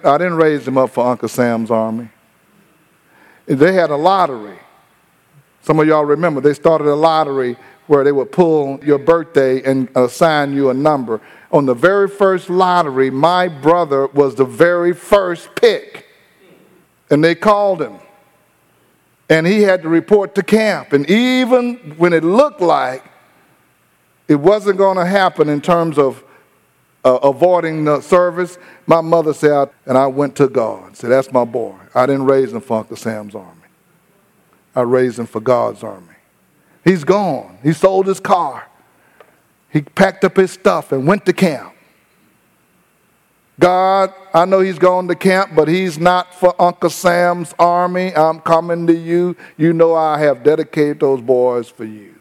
I 0.02 0.18
didn't 0.18 0.34
raise 0.34 0.66
him 0.68 0.76
up 0.76 0.90
for 0.90 1.06
Uncle 1.06 1.28
Sam's 1.28 1.70
army. 1.70 2.11
They 3.46 3.73
had 3.73 3.90
a 3.90 3.96
lottery. 3.96 4.58
Some 5.62 5.78
of 5.78 5.87
y'all 5.87 6.04
remember, 6.04 6.40
they 6.40 6.52
started 6.52 6.88
a 6.88 6.94
lottery 6.94 7.56
where 7.87 8.04
they 8.04 8.12
would 8.12 8.32
pull 8.32 8.82
your 8.84 8.99
birthday 8.99 9.62
and 9.62 9.88
assign 9.94 10.52
you 10.52 10.70
a 10.70 10.75
number. 10.75 11.20
On 11.52 11.66
the 11.66 11.75
very 11.75 12.08
first 12.08 12.50
lottery, 12.50 13.11
my 13.11 13.49
brother 13.49 14.06
was 14.08 14.34
the 14.34 14.44
very 14.44 14.92
first 14.92 15.54
pick. 15.54 16.06
And 17.11 17.23
they 17.23 17.34
called 17.34 17.80
him. 17.80 17.99
And 19.28 19.46
he 19.46 19.62
had 19.62 19.82
to 19.82 19.88
report 19.88 20.34
to 20.34 20.42
camp. 20.42 20.92
And 20.92 21.08
even 21.08 21.94
when 21.96 22.12
it 22.12 22.25
looked 22.25 22.61
like 22.61 23.04
it 24.28 24.37
wasn't 24.37 24.78
going 24.78 24.97
to 24.97 25.04
happen 25.04 25.49
in 25.49 25.61
terms 25.61 25.99
of 25.99 26.25
uh, 27.04 27.19
avoiding 27.23 27.85
the 27.85 28.00
service, 28.00 28.59
my 28.87 29.00
mother 29.00 29.35
said, 29.35 29.69
and 29.85 29.99
I 29.99 30.07
went 30.07 30.37
to 30.37 30.49
God. 30.49 30.97
Said, 30.97 31.11
That's 31.11 31.31
my 31.31 31.45
boy. 31.45 31.76
I 31.95 32.07
didn't 32.07 32.25
raise 32.25 32.52
him 32.52 32.61
for 32.61 32.78
Uncle 32.78 32.97
Sam's 32.97 33.35
army, 33.35 33.69
I 34.75 34.83
raised 34.83 35.19
him 35.19 35.26
for 35.26 35.40
God's 35.40 35.83
army. 35.83 36.09
He's 36.85 37.04
gone. 37.04 37.59
He 37.62 37.73
sold 37.73 38.07
his 38.07 38.21
car. 38.21 38.69
He 39.71 39.81
packed 39.81 40.23
up 40.23 40.37
his 40.37 40.52
stuff 40.52 40.93
and 40.93 41.07
went 41.07 41.25
to 41.26 41.33
camp. 41.33 41.73
God, 43.59 44.12
I 44.35 44.45
know 44.45 44.61
he's 44.61 44.78
going 44.78 45.09
to 45.09 45.14
camp, 45.14 45.52
but 45.54 45.69
he's 45.69 45.99
not 45.99 46.35
for 46.35 46.61
Uncle 46.61 46.90
Sam's 46.90 47.54
army. 47.59 48.14
I'm 48.14 48.40
coming 48.40 48.87
to 48.87 48.95
you. 48.95 49.37
You 49.57 49.73
know 49.73 49.95
I 49.95 50.19
have 50.19 50.43
dedicated 50.43 51.00
those 51.00 51.21
boys 51.21 51.69
for 51.69 51.85
you. 51.85 52.13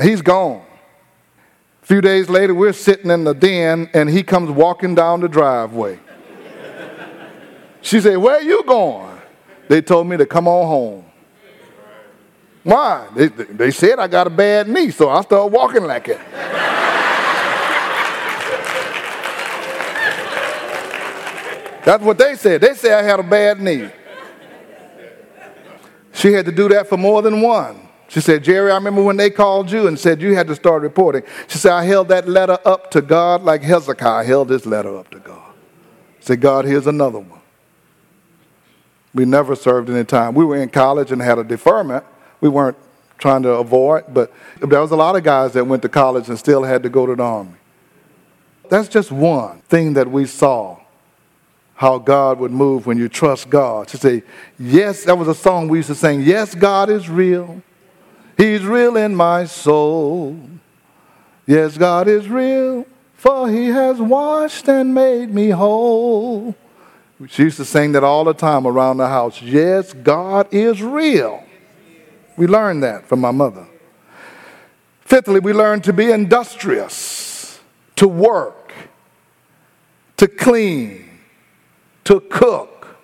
He's 0.00 0.22
gone. 0.22 0.64
A 1.82 1.86
few 1.86 2.00
days 2.00 2.28
later, 2.28 2.54
we're 2.54 2.72
sitting 2.72 3.10
in 3.10 3.24
the 3.24 3.34
den, 3.34 3.90
and 3.92 4.08
he 4.08 4.22
comes 4.22 4.50
walking 4.50 4.94
down 4.94 5.20
the 5.20 5.28
driveway. 5.28 5.98
She 7.82 8.00
said, 8.00 8.16
Where 8.16 8.36
are 8.36 8.42
you 8.42 8.64
going? 8.64 9.20
They 9.68 9.82
told 9.82 10.06
me 10.06 10.16
to 10.16 10.26
come 10.26 10.48
on 10.48 10.66
home. 10.66 11.04
Why? 12.62 13.06
They, 13.14 13.28
they 13.28 13.70
said 13.70 13.98
I 13.98 14.08
got 14.08 14.26
a 14.26 14.30
bad 14.30 14.68
knee, 14.68 14.90
so 14.90 15.10
I 15.10 15.20
started 15.20 15.52
walking 15.52 15.84
like 15.84 16.08
it. 16.08 16.18
That's 21.84 22.02
what 22.02 22.16
they 22.16 22.34
said. 22.34 22.62
They 22.62 22.74
said 22.74 22.92
I 22.92 23.02
had 23.02 23.20
a 23.20 23.22
bad 23.22 23.60
knee. 23.60 23.90
She 26.14 26.32
had 26.32 26.46
to 26.46 26.52
do 26.52 26.70
that 26.70 26.88
for 26.88 26.96
more 26.96 27.20
than 27.20 27.42
one. 27.42 27.83
She 28.08 28.20
said, 28.20 28.44
Jerry, 28.44 28.70
I 28.70 28.74
remember 28.74 29.02
when 29.02 29.16
they 29.16 29.30
called 29.30 29.70
you 29.70 29.86
and 29.86 29.98
said 29.98 30.20
you 30.20 30.34
had 30.34 30.46
to 30.48 30.54
start 30.54 30.82
reporting. 30.82 31.22
She 31.48 31.58
said, 31.58 31.72
I 31.72 31.84
held 31.84 32.08
that 32.08 32.28
letter 32.28 32.58
up 32.64 32.90
to 32.92 33.02
God 33.02 33.42
like 33.42 33.62
Hezekiah 33.62 34.24
held 34.24 34.48
this 34.48 34.66
letter 34.66 34.96
up 34.96 35.10
to 35.10 35.18
God. 35.18 35.52
Say, 36.20 36.36
God, 36.36 36.64
here's 36.64 36.86
another 36.86 37.18
one. 37.18 37.40
We 39.14 39.24
never 39.24 39.54
served 39.54 39.88
any 39.90 40.04
time. 40.04 40.34
We 40.34 40.44
were 40.44 40.56
in 40.56 40.68
college 40.68 41.12
and 41.12 41.22
had 41.22 41.38
a 41.38 41.44
deferment. 41.44 42.04
We 42.40 42.48
weren't 42.48 42.76
trying 43.18 43.42
to 43.44 43.50
avoid, 43.50 44.04
but 44.12 44.32
there 44.60 44.80
was 44.80 44.90
a 44.90 44.96
lot 44.96 45.16
of 45.16 45.22
guys 45.22 45.52
that 45.52 45.64
went 45.64 45.82
to 45.82 45.88
college 45.88 46.28
and 46.28 46.38
still 46.38 46.62
had 46.64 46.82
to 46.82 46.88
go 46.88 47.06
to 47.06 47.14
the 47.14 47.22
army. 47.22 47.54
That's 48.68 48.88
just 48.88 49.12
one 49.12 49.60
thing 49.62 49.94
that 49.94 50.10
we 50.10 50.26
saw 50.26 50.80
how 51.74 51.98
God 51.98 52.38
would 52.38 52.50
move 52.50 52.86
when 52.86 52.98
you 52.98 53.08
trust 53.08 53.50
God. 53.50 53.88
To 53.88 53.98
say, 53.98 54.22
yes, 54.58 55.04
that 55.04 55.16
was 55.16 55.28
a 55.28 55.34
song 55.34 55.68
we 55.68 55.78
used 55.78 55.88
to 55.88 55.94
sing, 55.94 56.22
yes, 56.22 56.54
God 56.54 56.90
is 56.90 57.08
real. 57.08 57.62
He's 58.36 58.64
real 58.64 58.96
in 58.96 59.14
my 59.14 59.44
soul. 59.44 60.38
Yes, 61.46 61.76
God 61.76 62.08
is 62.08 62.28
real, 62.28 62.86
for 63.14 63.48
He 63.48 63.66
has 63.68 64.00
washed 64.00 64.68
and 64.68 64.94
made 64.94 65.30
me 65.30 65.50
whole. 65.50 66.54
She 67.28 67.44
used 67.44 67.58
to 67.58 67.64
sing 67.64 67.92
that 67.92 68.02
all 68.02 68.24
the 68.24 68.34
time 68.34 68.66
around 68.66 68.96
the 68.96 69.08
house. 69.08 69.40
Yes, 69.40 69.92
God 69.92 70.52
is 70.52 70.82
real. 70.82 71.44
We 72.36 72.46
learned 72.46 72.82
that 72.82 73.06
from 73.06 73.20
my 73.20 73.30
mother. 73.30 73.66
Fifthly, 75.00 75.38
we 75.38 75.52
learned 75.52 75.84
to 75.84 75.92
be 75.92 76.10
industrious, 76.10 77.60
to 77.96 78.08
work, 78.08 78.72
to 80.16 80.26
clean, 80.26 81.08
to 82.04 82.20
cook. 82.20 82.96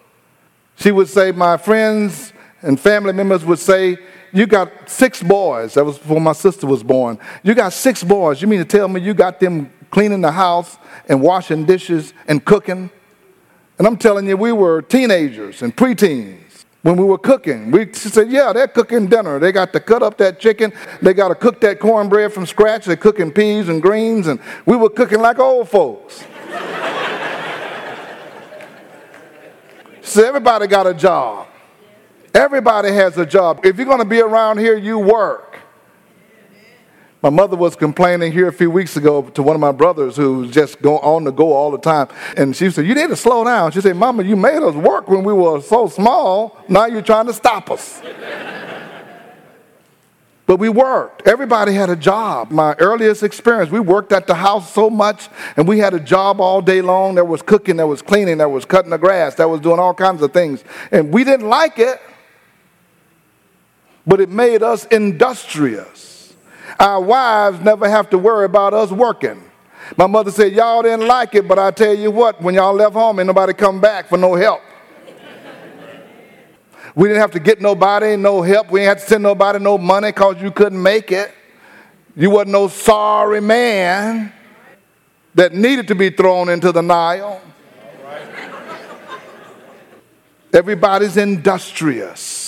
She 0.76 0.90
would 0.90 1.08
say, 1.08 1.30
My 1.30 1.56
friends 1.56 2.32
and 2.62 2.80
family 2.80 3.12
members 3.12 3.44
would 3.44 3.58
say, 3.58 3.98
you 4.32 4.46
got 4.46 4.88
six 4.88 5.22
boys. 5.22 5.74
That 5.74 5.84
was 5.84 5.98
before 5.98 6.20
my 6.20 6.32
sister 6.32 6.66
was 6.66 6.82
born. 6.82 7.18
You 7.42 7.54
got 7.54 7.72
six 7.72 8.04
boys. 8.04 8.40
You 8.40 8.48
mean 8.48 8.60
to 8.60 8.64
tell 8.64 8.88
me 8.88 9.00
you 9.00 9.14
got 9.14 9.40
them 9.40 9.72
cleaning 9.90 10.20
the 10.20 10.32
house 10.32 10.78
and 11.08 11.20
washing 11.20 11.64
dishes 11.64 12.14
and 12.26 12.44
cooking? 12.44 12.90
And 13.78 13.86
I'm 13.86 13.96
telling 13.96 14.26
you, 14.26 14.36
we 14.36 14.52
were 14.52 14.82
teenagers 14.82 15.62
and 15.62 15.74
preteens 15.74 16.64
when 16.82 16.96
we 16.96 17.04
were 17.04 17.18
cooking. 17.18 17.70
We 17.70 17.92
said, 17.92 18.30
yeah, 18.30 18.52
they're 18.52 18.68
cooking 18.68 19.08
dinner. 19.08 19.38
They 19.38 19.52
got 19.52 19.72
to 19.72 19.80
cut 19.80 20.02
up 20.02 20.18
that 20.18 20.40
chicken. 20.40 20.72
They 21.02 21.14
got 21.14 21.28
to 21.28 21.34
cook 21.34 21.60
that 21.62 21.80
cornbread 21.80 22.32
from 22.32 22.46
scratch. 22.46 22.86
They're 22.86 22.96
cooking 22.96 23.32
peas 23.32 23.68
and 23.68 23.82
greens. 23.82 24.26
And 24.26 24.40
we 24.66 24.76
were 24.76 24.90
cooking 24.90 25.20
like 25.20 25.38
old 25.38 25.68
folks. 25.68 26.24
so 30.02 30.26
everybody 30.26 30.66
got 30.66 30.86
a 30.86 30.94
job. 30.94 31.48
Everybody 32.34 32.92
has 32.92 33.18
a 33.18 33.26
job. 33.26 33.64
If 33.64 33.76
you're 33.76 33.86
going 33.86 33.98
to 33.98 34.04
be 34.04 34.20
around 34.20 34.58
here, 34.58 34.76
you 34.76 34.98
work. 34.98 35.50
My 37.22 37.28
mother 37.28 37.56
was 37.56 37.76
complaining 37.76 38.32
here 38.32 38.48
a 38.48 38.52
few 38.52 38.70
weeks 38.70 38.96
ago 38.96 39.22
to 39.22 39.42
one 39.42 39.54
of 39.54 39.60
my 39.60 39.72
brothers 39.72 40.16
who's 40.16 40.50
just 40.50 40.80
go 40.80 40.98
on 41.00 41.24
the 41.24 41.30
go 41.30 41.52
all 41.52 41.70
the 41.70 41.78
time. 41.78 42.08
And 42.36 42.56
she 42.56 42.70
said, 42.70 42.86
You 42.86 42.94
need 42.94 43.08
to 43.08 43.16
slow 43.16 43.44
down. 43.44 43.72
She 43.72 43.82
said, 43.82 43.96
Mama, 43.96 44.22
you 44.22 44.36
made 44.36 44.62
us 44.62 44.74
work 44.74 45.08
when 45.08 45.22
we 45.22 45.34
were 45.34 45.60
so 45.60 45.86
small. 45.86 46.58
Now 46.66 46.86
you're 46.86 47.02
trying 47.02 47.26
to 47.26 47.34
stop 47.34 47.70
us. 47.70 48.00
but 50.46 50.56
we 50.56 50.70
worked. 50.70 51.28
Everybody 51.28 51.74
had 51.74 51.90
a 51.90 51.96
job. 51.96 52.50
My 52.50 52.74
earliest 52.78 53.22
experience, 53.22 53.70
we 53.70 53.80
worked 53.80 54.12
at 54.12 54.26
the 54.26 54.34
house 54.34 54.72
so 54.72 54.88
much 54.88 55.28
and 55.58 55.68
we 55.68 55.78
had 55.78 55.92
a 55.92 56.00
job 56.00 56.40
all 56.40 56.62
day 56.62 56.80
long. 56.80 57.16
There 57.16 57.24
was 57.26 57.42
cooking, 57.42 57.76
there 57.76 57.86
was 57.86 58.00
cleaning, 58.00 58.38
there 58.38 58.48
was 58.48 58.64
cutting 58.64 58.92
the 58.92 58.98
grass, 58.98 59.34
there 59.34 59.48
was 59.48 59.60
doing 59.60 59.78
all 59.78 59.92
kinds 59.92 60.22
of 60.22 60.32
things. 60.32 60.64
And 60.90 61.12
we 61.12 61.22
didn't 61.22 61.50
like 61.50 61.78
it 61.78 62.00
but 64.06 64.20
it 64.20 64.28
made 64.28 64.62
us 64.62 64.86
industrious. 64.86 66.34
Our 66.78 67.00
wives 67.00 67.60
never 67.60 67.88
have 67.88 68.10
to 68.10 68.18
worry 68.18 68.44
about 68.44 68.74
us 68.74 68.90
working. 68.90 69.42
My 69.96 70.06
mother 70.06 70.30
said, 70.30 70.52
Y'all 70.52 70.82
didn't 70.82 71.06
like 71.06 71.34
it, 71.34 71.48
but 71.48 71.58
I 71.58 71.70
tell 71.70 71.94
you 71.94 72.10
what, 72.10 72.40
when 72.40 72.54
y'all 72.54 72.74
left 72.74 72.94
home, 72.94 73.18
ain't 73.18 73.26
nobody 73.26 73.52
come 73.52 73.80
back 73.80 74.08
for 74.08 74.16
no 74.16 74.34
help. 74.34 74.60
we 76.94 77.08
didn't 77.08 77.20
have 77.20 77.32
to 77.32 77.40
get 77.40 77.60
nobody 77.60 78.16
no 78.16 78.42
help. 78.42 78.70
We 78.70 78.80
didn't 78.80 78.96
have 78.96 79.04
to 79.04 79.10
send 79.10 79.22
nobody 79.22 79.58
no 79.58 79.78
money 79.78 80.08
because 80.08 80.40
you 80.40 80.50
couldn't 80.50 80.82
make 80.82 81.12
it. 81.12 81.32
You 82.16 82.30
wasn't 82.30 82.52
no 82.52 82.68
sorry 82.68 83.40
man 83.40 84.32
that 85.34 85.54
needed 85.54 85.88
to 85.88 85.94
be 85.94 86.10
thrown 86.10 86.48
into 86.48 86.72
the 86.72 86.82
Nile. 86.82 87.40
Everybody's 90.52 91.16
industrious. 91.16 92.39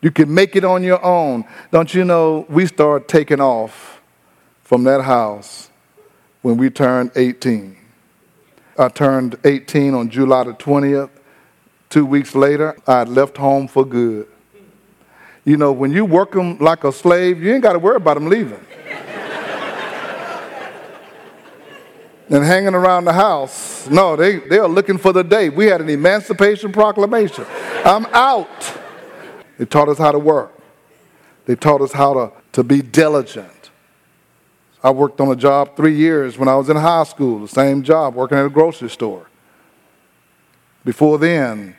You 0.00 0.10
can 0.10 0.32
make 0.32 0.54
it 0.54 0.64
on 0.64 0.82
your 0.82 1.04
own. 1.04 1.44
Don't 1.72 1.92
you 1.92 2.04
know, 2.04 2.46
we 2.48 2.66
start 2.66 3.08
taking 3.08 3.40
off 3.40 4.00
from 4.62 4.84
that 4.84 5.02
house 5.02 5.70
when 6.42 6.56
we 6.56 6.70
turned 6.70 7.10
18. 7.16 7.76
I 8.78 8.88
turned 8.88 9.36
18 9.44 9.94
on 9.94 10.08
July 10.08 10.44
the 10.44 10.52
20th. 10.52 11.10
Two 11.90 12.06
weeks 12.06 12.34
later, 12.34 12.76
I 12.86 13.02
left 13.04 13.36
home 13.36 13.66
for 13.66 13.84
good. 13.84 14.28
You 15.44 15.56
know, 15.56 15.72
when 15.72 15.90
you 15.90 16.04
work 16.04 16.32
them 16.32 16.58
like 16.58 16.84
a 16.84 16.92
slave, 16.92 17.42
you 17.42 17.52
ain't 17.52 17.62
got 17.62 17.72
to 17.72 17.78
worry 17.78 17.96
about 17.96 18.14
them 18.14 18.28
leaving. 18.28 18.60
and 22.28 22.44
hanging 22.44 22.74
around 22.74 23.06
the 23.06 23.12
house. 23.14 23.88
No, 23.88 24.14
they, 24.14 24.36
they 24.36 24.58
are 24.58 24.68
looking 24.68 24.98
for 24.98 25.12
the 25.12 25.24
day. 25.24 25.48
We 25.48 25.66
had 25.66 25.80
an 25.80 25.88
Emancipation 25.88 26.70
Proclamation. 26.70 27.46
I'm 27.84 28.06
out. 28.06 28.48
They 29.58 29.66
taught 29.66 29.88
us 29.88 29.98
how 29.98 30.12
to 30.12 30.18
work. 30.18 30.58
They 31.46 31.56
taught 31.56 31.80
us 31.80 31.92
how 31.92 32.14
to, 32.14 32.32
to 32.52 32.62
be 32.62 32.80
diligent. 32.80 33.70
I 34.82 34.90
worked 34.90 35.20
on 35.20 35.28
a 35.28 35.36
job 35.36 35.76
three 35.76 35.96
years 35.96 36.38
when 36.38 36.48
I 36.48 36.54
was 36.54 36.68
in 36.68 36.76
high 36.76 37.04
school, 37.04 37.40
the 37.40 37.48
same 37.48 37.82
job, 37.82 38.14
working 38.14 38.38
at 38.38 38.46
a 38.46 38.50
grocery 38.50 38.88
store. 38.88 39.28
Before 40.84 41.18
then, 41.18 41.74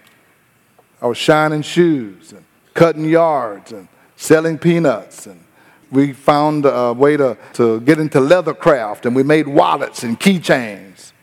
I 1.01 1.07
was 1.07 1.17
shining 1.17 1.61
shoes 1.61 2.33
and 2.33 2.43
cutting 2.73 3.05
yards 3.05 3.71
and 3.71 3.87
selling 4.17 4.57
peanuts. 4.57 5.27
And 5.27 5.43
we 5.89 6.11
found 6.11 6.65
a 6.65 6.93
way 6.93 7.15
to, 7.15 7.37
to 7.53 7.79
get 7.81 7.99
into 7.99 8.19
leather 8.19 8.53
craft, 8.53 9.05
and 9.05 9.15
we 9.15 9.23
made 9.23 9.47
wallets 9.47 10.03
and 10.03 10.19
keychains. 10.19 11.13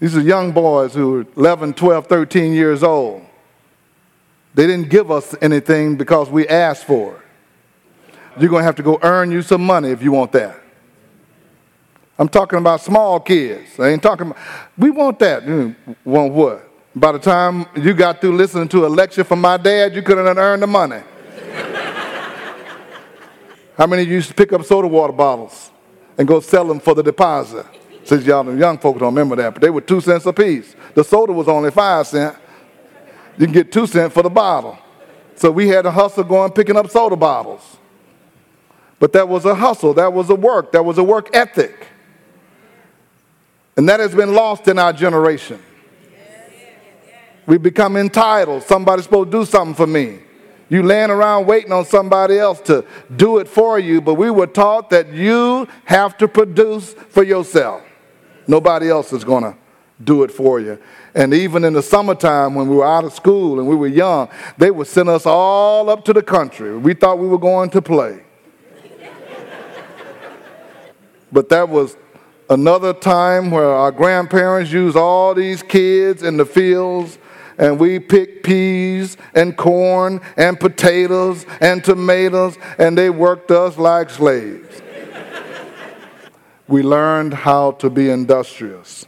These 0.00 0.16
are 0.16 0.20
young 0.20 0.52
boys 0.52 0.94
who 0.94 1.10
were 1.12 1.26
11, 1.36 1.74
12, 1.74 2.06
13 2.06 2.52
years 2.52 2.82
old. 2.82 3.24
They 4.54 4.66
didn't 4.66 4.90
give 4.90 5.10
us 5.10 5.34
anything 5.40 5.96
because 5.96 6.28
we 6.28 6.46
asked 6.46 6.84
for 6.84 7.16
it. 7.16 7.22
You're 8.40 8.50
going 8.50 8.60
to 8.60 8.66
have 8.66 8.76
to 8.76 8.82
go 8.82 8.98
earn 9.02 9.30
you 9.30 9.42
some 9.42 9.64
money 9.64 9.90
if 9.90 10.02
you 10.02 10.12
want 10.12 10.32
that. 10.32 10.58
I'm 12.18 12.28
talking 12.28 12.58
about 12.58 12.80
small 12.80 13.18
kids. 13.20 13.80
I 13.80 13.88
ain't 13.88 14.02
talking 14.02 14.28
about, 14.28 14.38
we 14.76 14.90
want 14.90 15.18
that. 15.20 15.46
You 15.46 15.74
want 16.04 16.32
what? 16.32 16.68
By 16.94 17.12
the 17.12 17.18
time 17.18 17.66
you 17.74 17.94
got 17.94 18.20
through 18.20 18.36
listening 18.36 18.68
to 18.68 18.86
a 18.86 18.88
lecture 18.88 19.24
from 19.24 19.40
my 19.40 19.56
dad, 19.56 19.94
you 19.94 20.02
couldn't 20.02 20.26
have 20.26 20.36
earned 20.36 20.62
the 20.62 20.66
money. 20.66 21.00
How 23.78 23.86
many 23.86 24.02
of 24.02 24.08
you 24.08 24.14
used 24.14 24.28
to 24.28 24.34
pick 24.34 24.52
up 24.52 24.62
soda 24.64 24.86
water 24.86 25.14
bottles 25.14 25.70
and 26.18 26.28
go 26.28 26.40
sell 26.40 26.66
them 26.66 26.80
for 26.80 26.94
the 26.94 27.02
deposit? 27.02 27.64
Since 28.04 28.26
y'all 28.26 28.44
the 28.44 28.52
young 28.52 28.78
folks 28.78 29.00
don't 29.00 29.14
remember 29.14 29.36
that, 29.36 29.54
but 29.54 29.62
they 29.62 29.70
were 29.70 29.80
two 29.80 30.00
cents 30.00 30.26
a 30.26 30.32
piece. 30.32 30.74
The 30.94 31.04
soda 31.04 31.32
was 31.32 31.48
only 31.48 31.70
five 31.70 32.06
cents. 32.06 32.36
You 33.38 33.46
can 33.46 33.52
get 33.52 33.72
two 33.72 33.86
cents 33.86 34.14
for 34.14 34.22
the 34.22 34.30
bottle. 34.30 34.78
So 35.36 35.50
we 35.50 35.68
had 35.68 35.86
a 35.86 35.90
hustle 35.90 36.24
going 36.24 36.52
picking 36.52 36.76
up 36.76 36.90
soda 36.90 37.16
bottles. 37.16 37.78
But 38.98 39.12
that 39.14 39.28
was 39.28 39.44
a 39.44 39.54
hustle, 39.54 39.94
that 39.94 40.12
was 40.12 40.30
a 40.30 40.34
work, 40.34 40.72
that 40.72 40.84
was 40.84 40.98
a 40.98 41.02
work 41.02 41.34
ethic. 41.34 41.88
And 43.76 43.88
that 43.88 44.00
has 44.00 44.14
been 44.14 44.34
lost 44.34 44.68
in 44.68 44.78
our 44.78 44.92
generation. 44.92 45.60
We 47.46 47.58
become 47.58 47.96
entitled. 47.96 48.62
Somebody's 48.62 49.04
supposed 49.04 49.32
to 49.32 49.38
do 49.38 49.44
something 49.44 49.74
for 49.74 49.86
me. 49.86 50.20
You 50.68 50.82
laying 50.82 51.10
around 51.10 51.46
waiting 51.46 51.72
on 51.72 51.84
somebody 51.84 52.38
else 52.38 52.60
to 52.62 52.84
do 53.16 53.38
it 53.38 53.48
for 53.48 53.78
you, 53.78 54.00
but 54.00 54.14
we 54.14 54.30
were 54.30 54.46
taught 54.46 54.90
that 54.90 55.12
you 55.12 55.66
have 55.84 56.16
to 56.18 56.28
produce 56.28 56.94
for 56.94 57.22
yourself. 57.22 57.82
Nobody 58.46 58.88
else 58.88 59.12
is 59.12 59.24
going 59.24 59.42
to 59.44 59.56
do 60.04 60.22
it 60.22 60.30
for 60.30 60.60
you. 60.60 60.78
And 61.14 61.34
even 61.34 61.64
in 61.64 61.72
the 61.72 61.82
summertime 61.82 62.54
when 62.54 62.68
we 62.68 62.76
were 62.76 62.86
out 62.86 63.04
of 63.04 63.12
school 63.12 63.58
and 63.58 63.68
we 63.68 63.76
were 63.76 63.86
young, 63.86 64.28
they 64.58 64.70
would 64.70 64.86
send 64.86 65.08
us 65.08 65.26
all 65.26 65.90
up 65.90 66.04
to 66.06 66.12
the 66.12 66.22
country. 66.22 66.76
We 66.76 66.94
thought 66.94 67.18
we 67.18 67.28
were 67.28 67.38
going 67.38 67.70
to 67.70 67.82
play. 67.82 68.22
but 71.30 71.48
that 71.48 71.68
was 71.68 71.96
another 72.48 72.92
time 72.92 73.50
where 73.50 73.70
our 73.70 73.92
grandparents 73.92 74.72
used 74.72 74.96
all 74.96 75.34
these 75.34 75.62
kids 75.62 76.22
in 76.22 76.36
the 76.36 76.46
fields 76.46 77.18
and 77.58 77.78
we 77.78 77.98
picked 77.98 78.44
peas 78.44 79.16
and 79.34 79.56
corn 79.56 80.20
and 80.36 80.58
potatoes 80.58 81.46
and 81.60 81.84
tomatoes 81.84 82.56
and 82.78 82.96
they 82.96 83.10
worked 83.10 83.50
us 83.50 83.76
like 83.78 84.10
slaves. 84.10 84.82
we 86.68 86.82
learned 86.82 87.34
how 87.34 87.72
to 87.72 87.90
be 87.90 88.10
industrious. 88.10 89.06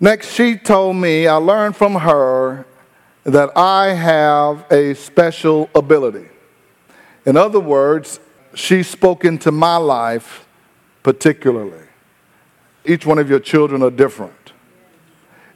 Next, 0.00 0.32
she 0.32 0.56
told 0.56 0.96
me, 0.96 1.26
I 1.26 1.36
learned 1.36 1.76
from 1.76 1.94
her 1.94 2.66
that 3.24 3.56
I 3.56 3.94
have 3.94 4.70
a 4.70 4.94
special 4.94 5.70
ability. 5.74 6.28
In 7.24 7.36
other 7.36 7.60
words, 7.60 8.20
she 8.54 8.82
spoke 8.82 9.24
into 9.24 9.50
my 9.50 9.76
life 9.76 10.46
particularly. 11.02 11.86
Each 12.84 13.06
one 13.06 13.18
of 13.18 13.30
your 13.30 13.40
children 13.40 13.82
are 13.82 13.90
different. 13.90 14.52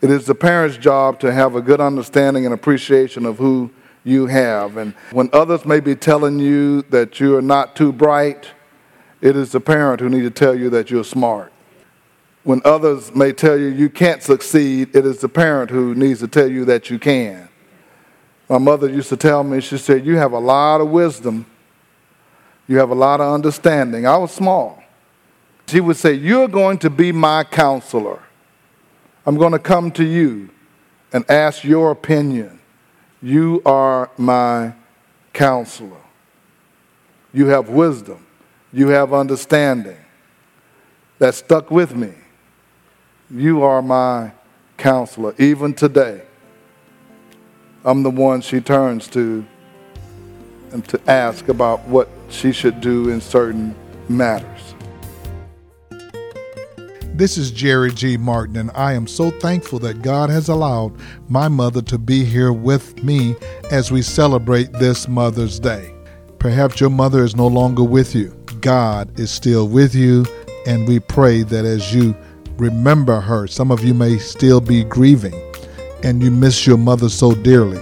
It 0.00 0.10
is 0.10 0.26
the 0.26 0.34
parent's 0.34 0.76
job 0.76 1.18
to 1.20 1.32
have 1.32 1.56
a 1.56 1.60
good 1.60 1.80
understanding 1.80 2.44
and 2.44 2.54
appreciation 2.54 3.26
of 3.26 3.38
who 3.38 3.70
you 4.04 4.26
have. 4.26 4.76
And 4.76 4.94
when 5.10 5.28
others 5.32 5.64
may 5.64 5.80
be 5.80 5.96
telling 5.96 6.38
you 6.38 6.82
that 6.90 7.18
you 7.18 7.36
are 7.36 7.42
not 7.42 7.74
too 7.74 7.92
bright, 7.92 8.48
it 9.20 9.36
is 9.36 9.52
the 9.52 9.60
parent 9.60 10.00
who 10.00 10.08
needs 10.08 10.24
to 10.24 10.30
tell 10.30 10.54
you 10.54 10.70
that 10.70 10.90
you're 10.90 11.04
smart. 11.04 11.52
When 12.44 12.62
others 12.64 13.14
may 13.14 13.32
tell 13.32 13.58
you 13.58 13.66
you 13.66 13.90
can't 13.90 14.22
succeed, 14.22 14.94
it 14.94 15.04
is 15.04 15.20
the 15.20 15.28
parent 15.28 15.70
who 15.70 15.94
needs 15.94 16.20
to 16.20 16.28
tell 16.28 16.50
you 16.50 16.64
that 16.66 16.90
you 16.90 16.98
can. 16.98 17.48
My 18.48 18.58
mother 18.58 18.88
used 18.88 19.10
to 19.10 19.16
tell 19.16 19.44
me, 19.44 19.60
she 19.60 19.76
said, 19.76 20.06
You 20.06 20.16
have 20.16 20.32
a 20.32 20.38
lot 20.38 20.80
of 20.80 20.88
wisdom, 20.88 21.46
you 22.66 22.78
have 22.78 22.90
a 22.90 22.94
lot 22.94 23.20
of 23.20 23.32
understanding. 23.32 24.06
I 24.06 24.16
was 24.16 24.32
small. 24.32 24.82
She 25.66 25.80
would 25.80 25.96
say, 25.96 26.14
You're 26.14 26.48
going 26.48 26.78
to 26.78 26.90
be 26.90 27.12
my 27.12 27.44
counselor. 27.44 28.22
I'm 29.26 29.36
going 29.36 29.52
to 29.52 29.58
come 29.58 29.90
to 29.92 30.04
you 30.04 30.48
and 31.12 31.30
ask 31.30 31.64
your 31.64 31.90
opinion. 31.90 32.60
You 33.20 33.60
are 33.66 34.10
my 34.16 34.72
counselor. 35.32 36.00
You 37.32 37.46
have 37.46 37.68
wisdom. 37.68 38.24
You 38.72 38.88
have 38.88 39.12
understanding. 39.12 39.98
That 41.18 41.34
stuck 41.34 41.70
with 41.70 41.94
me. 41.94 42.14
You 43.30 43.62
are 43.62 43.82
my 43.82 44.32
counselor. 44.78 45.34
Even 45.36 45.74
today, 45.74 46.22
I'm 47.84 48.02
the 48.02 48.10
one 48.10 48.40
she 48.40 48.58
turns 48.62 49.06
to 49.08 49.44
and 50.72 50.86
to 50.88 50.98
ask 51.10 51.48
about 51.48 51.86
what 51.88 52.08
she 52.30 52.52
should 52.52 52.80
do 52.80 53.10
in 53.10 53.20
certain 53.20 53.74
matters. 54.08 54.74
This 57.12 57.36
is 57.36 57.50
Jerry 57.50 57.92
G. 57.92 58.16
Martin, 58.16 58.56
and 58.56 58.70
I 58.74 58.94
am 58.94 59.06
so 59.06 59.30
thankful 59.30 59.78
that 59.80 60.00
God 60.00 60.30
has 60.30 60.48
allowed 60.48 60.94
my 61.28 61.48
mother 61.48 61.82
to 61.82 61.98
be 61.98 62.24
here 62.24 62.54
with 62.54 63.04
me 63.04 63.36
as 63.70 63.92
we 63.92 64.00
celebrate 64.00 64.72
this 64.72 65.06
Mother's 65.06 65.60
Day. 65.60 65.92
Perhaps 66.38 66.80
your 66.80 66.90
mother 66.90 67.24
is 67.24 67.36
no 67.36 67.46
longer 67.46 67.84
with 67.84 68.14
you. 68.14 68.28
God 68.62 69.20
is 69.20 69.30
still 69.30 69.68
with 69.68 69.94
you, 69.94 70.24
and 70.66 70.88
we 70.88 70.98
pray 70.98 71.42
that 71.42 71.66
as 71.66 71.94
you 71.94 72.16
remember 72.58 73.20
her, 73.20 73.46
some 73.46 73.70
of 73.70 73.84
you 73.84 73.94
may 73.94 74.18
still 74.18 74.60
be 74.60 74.84
grieving 74.84 75.34
and 76.02 76.22
you 76.22 76.30
miss 76.30 76.66
your 76.66 76.78
mother 76.78 77.08
so 77.08 77.34
dearly. 77.34 77.78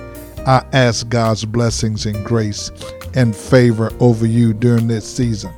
I 0.47 0.65
ask 0.73 1.09
God's 1.09 1.45
blessings 1.45 2.07
and 2.07 2.25
grace 2.25 2.71
and 3.15 3.35
favor 3.35 3.93
over 4.01 4.27
you 4.27 4.53
during 4.53 4.87
this 4.87 5.05
season. 5.05 5.53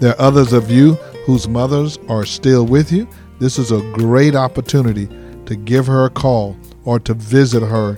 There 0.00 0.12
are 0.12 0.20
others 0.20 0.52
of 0.52 0.70
you 0.70 0.94
whose 1.26 1.48
mothers 1.48 1.98
are 2.08 2.24
still 2.24 2.64
with 2.64 2.92
you, 2.92 3.08
this 3.38 3.58
is 3.58 3.70
a 3.70 3.80
great 3.92 4.34
opportunity 4.34 5.08
to 5.46 5.54
give 5.54 5.86
her 5.86 6.06
a 6.06 6.10
call 6.10 6.56
or 6.84 6.98
to 7.00 7.14
visit 7.14 7.62
her 7.62 7.96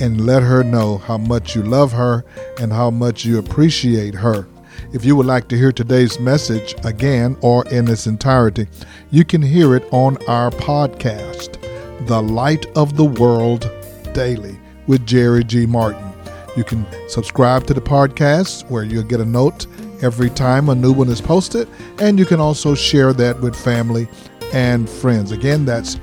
and 0.00 0.26
let 0.26 0.42
her 0.42 0.64
know 0.64 0.98
how 0.98 1.16
much 1.16 1.54
you 1.54 1.62
love 1.62 1.92
her 1.92 2.24
and 2.58 2.72
how 2.72 2.90
much 2.90 3.24
you 3.24 3.38
appreciate 3.38 4.14
her. 4.14 4.46
If 4.92 5.04
you 5.04 5.14
would 5.14 5.26
like 5.26 5.46
to 5.48 5.56
hear 5.56 5.70
today's 5.70 6.18
message 6.18 6.74
again 6.84 7.36
or 7.42 7.64
in 7.68 7.86
its 7.86 8.08
entirety, 8.08 8.66
you 9.12 9.24
can 9.24 9.40
hear 9.40 9.76
it 9.76 9.84
on 9.92 10.16
our 10.26 10.50
podcast, 10.50 11.60
The 12.08 12.20
Light 12.20 12.66
of 12.76 12.96
the 12.96 13.04
World 13.04 13.70
Daily 14.14 14.58
with 14.88 15.06
Jerry 15.06 15.44
G. 15.44 15.64
Martin. 15.64 16.12
You 16.56 16.64
can 16.64 16.84
subscribe 17.08 17.68
to 17.68 17.74
the 17.74 17.80
podcast 17.80 18.68
where 18.68 18.82
you'll 18.82 19.04
get 19.04 19.20
a 19.20 19.24
note 19.24 19.68
every 20.02 20.28
time 20.28 20.68
a 20.68 20.74
new 20.74 20.92
one 20.92 21.08
is 21.08 21.20
posted, 21.20 21.68
and 22.00 22.18
you 22.18 22.26
can 22.26 22.40
also 22.40 22.74
share 22.74 23.12
that 23.12 23.40
with 23.40 23.54
family 23.54 24.08
and 24.52 24.90
friends. 24.90 25.30
Again, 25.30 25.64
that's 25.64 26.00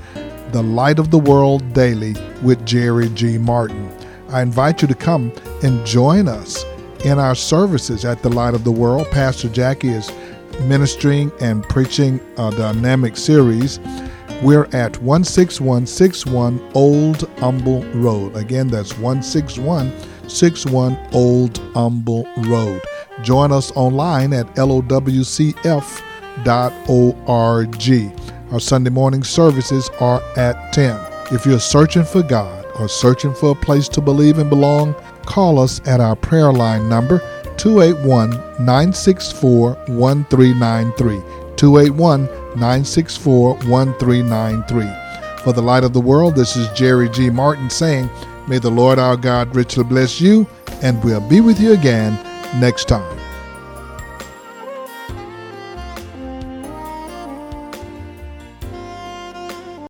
The 0.52 0.62
Light 0.62 0.98
of 0.98 1.10
the 1.10 1.18
World 1.18 1.74
Daily 1.74 2.16
with 2.42 2.64
Jerry 2.64 3.10
G. 3.10 3.36
Martin. 3.36 3.94
I 4.30 4.40
invite 4.40 4.80
you 4.80 4.88
to 4.88 4.94
come 4.94 5.30
and 5.62 5.84
join 5.84 6.26
us 6.26 6.64
in 7.04 7.18
our 7.18 7.34
services 7.34 8.04
at 8.04 8.22
the 8.22 8.28
Light 8.28 8.54
of 8.54 8.64
the 8.64 8.72
World. 8.72 9.08
Pastor 9.10 9.48
Jackie 9.48 9.88
is 9.88 10.12
ministering 10.62 11.30
and 11.40 11.62
preaching 11.64 12.20
a 12.36 12.50
dynamic 12.50 13.16
series. 13.16 13.80
We're 14.42 14.68
at 14.72 14.96
16161 14.96 16.70
Old 16.74 17.28
Humble 17.38 17.82
Road. 17.94 18.36
Again, 18.36 18.68
that's 18.68 18.92
16161 18.92 20.98
Old 21.12 21.58
Humble 21.74 22.28
Road. 22.38 22.82
Join 23.22 23.50
us 23.50 23.72
online 23.74 24.32
at 24.32 24.46
lowcf.org. 24.54 25.64
Our 28.52 28.60
Sunday 28.60 28.90
morning 28.90 29.24
services 29.24 29.90
are 30.00 30.22
at 30.36 30.72
10. 30.72 30.98
If 31.32 31.44
you're 31.44 31.60
searching 31.60 32.04
for 32.04 32.22
God 32.22 32.64
or 32.78 32.88
searching 32.88 33.34
for 33.34 33.50
a 33.50 33.54
place 33.54 33.88
to 33.88 34.00
believe 34.00 34.38
and 34.38 34.48
belong, 34.48 34.94
call 35.28 35.58
us 35.58 35.80
at 35.86 36.00
our 36.00 36.16
prayer 36.16 36.50
line 36.52 36.88
number 36.88 37.18
281 37.58 38.30
964 38.64 39.74
1393. 39.86 41.16
281 41.56 42.24
964 42.56 43.54
1393. 43.54 45.42
For 45.44 45.52
the 45.52 45.62
light 45.62 45.84
of 45.84 45.92
the 45.92 46.00
world, 46.00 46.34
this 46.34 46.56
is 46.56 46.68
Jerry 46.70 47.10
G. 47.10 47.28
Martin 47.28 47.68
saying, 47.68 48.08
May 48.48 48.58
the 48.58 48.70
Lord 48.70 48.98
our 48.98 49.16
God 49.16 49.54
richly 49.54 49.84
bless 49.84 50.20
you, 50.20 50.46
and 50.82 51.02
we'll 51.04 51.20
be 51.28 51.40
with 51.40 51.60
you 51.60 51.74
again 51.74 52.14
next 52.58 52.88
time. 52.88 53.17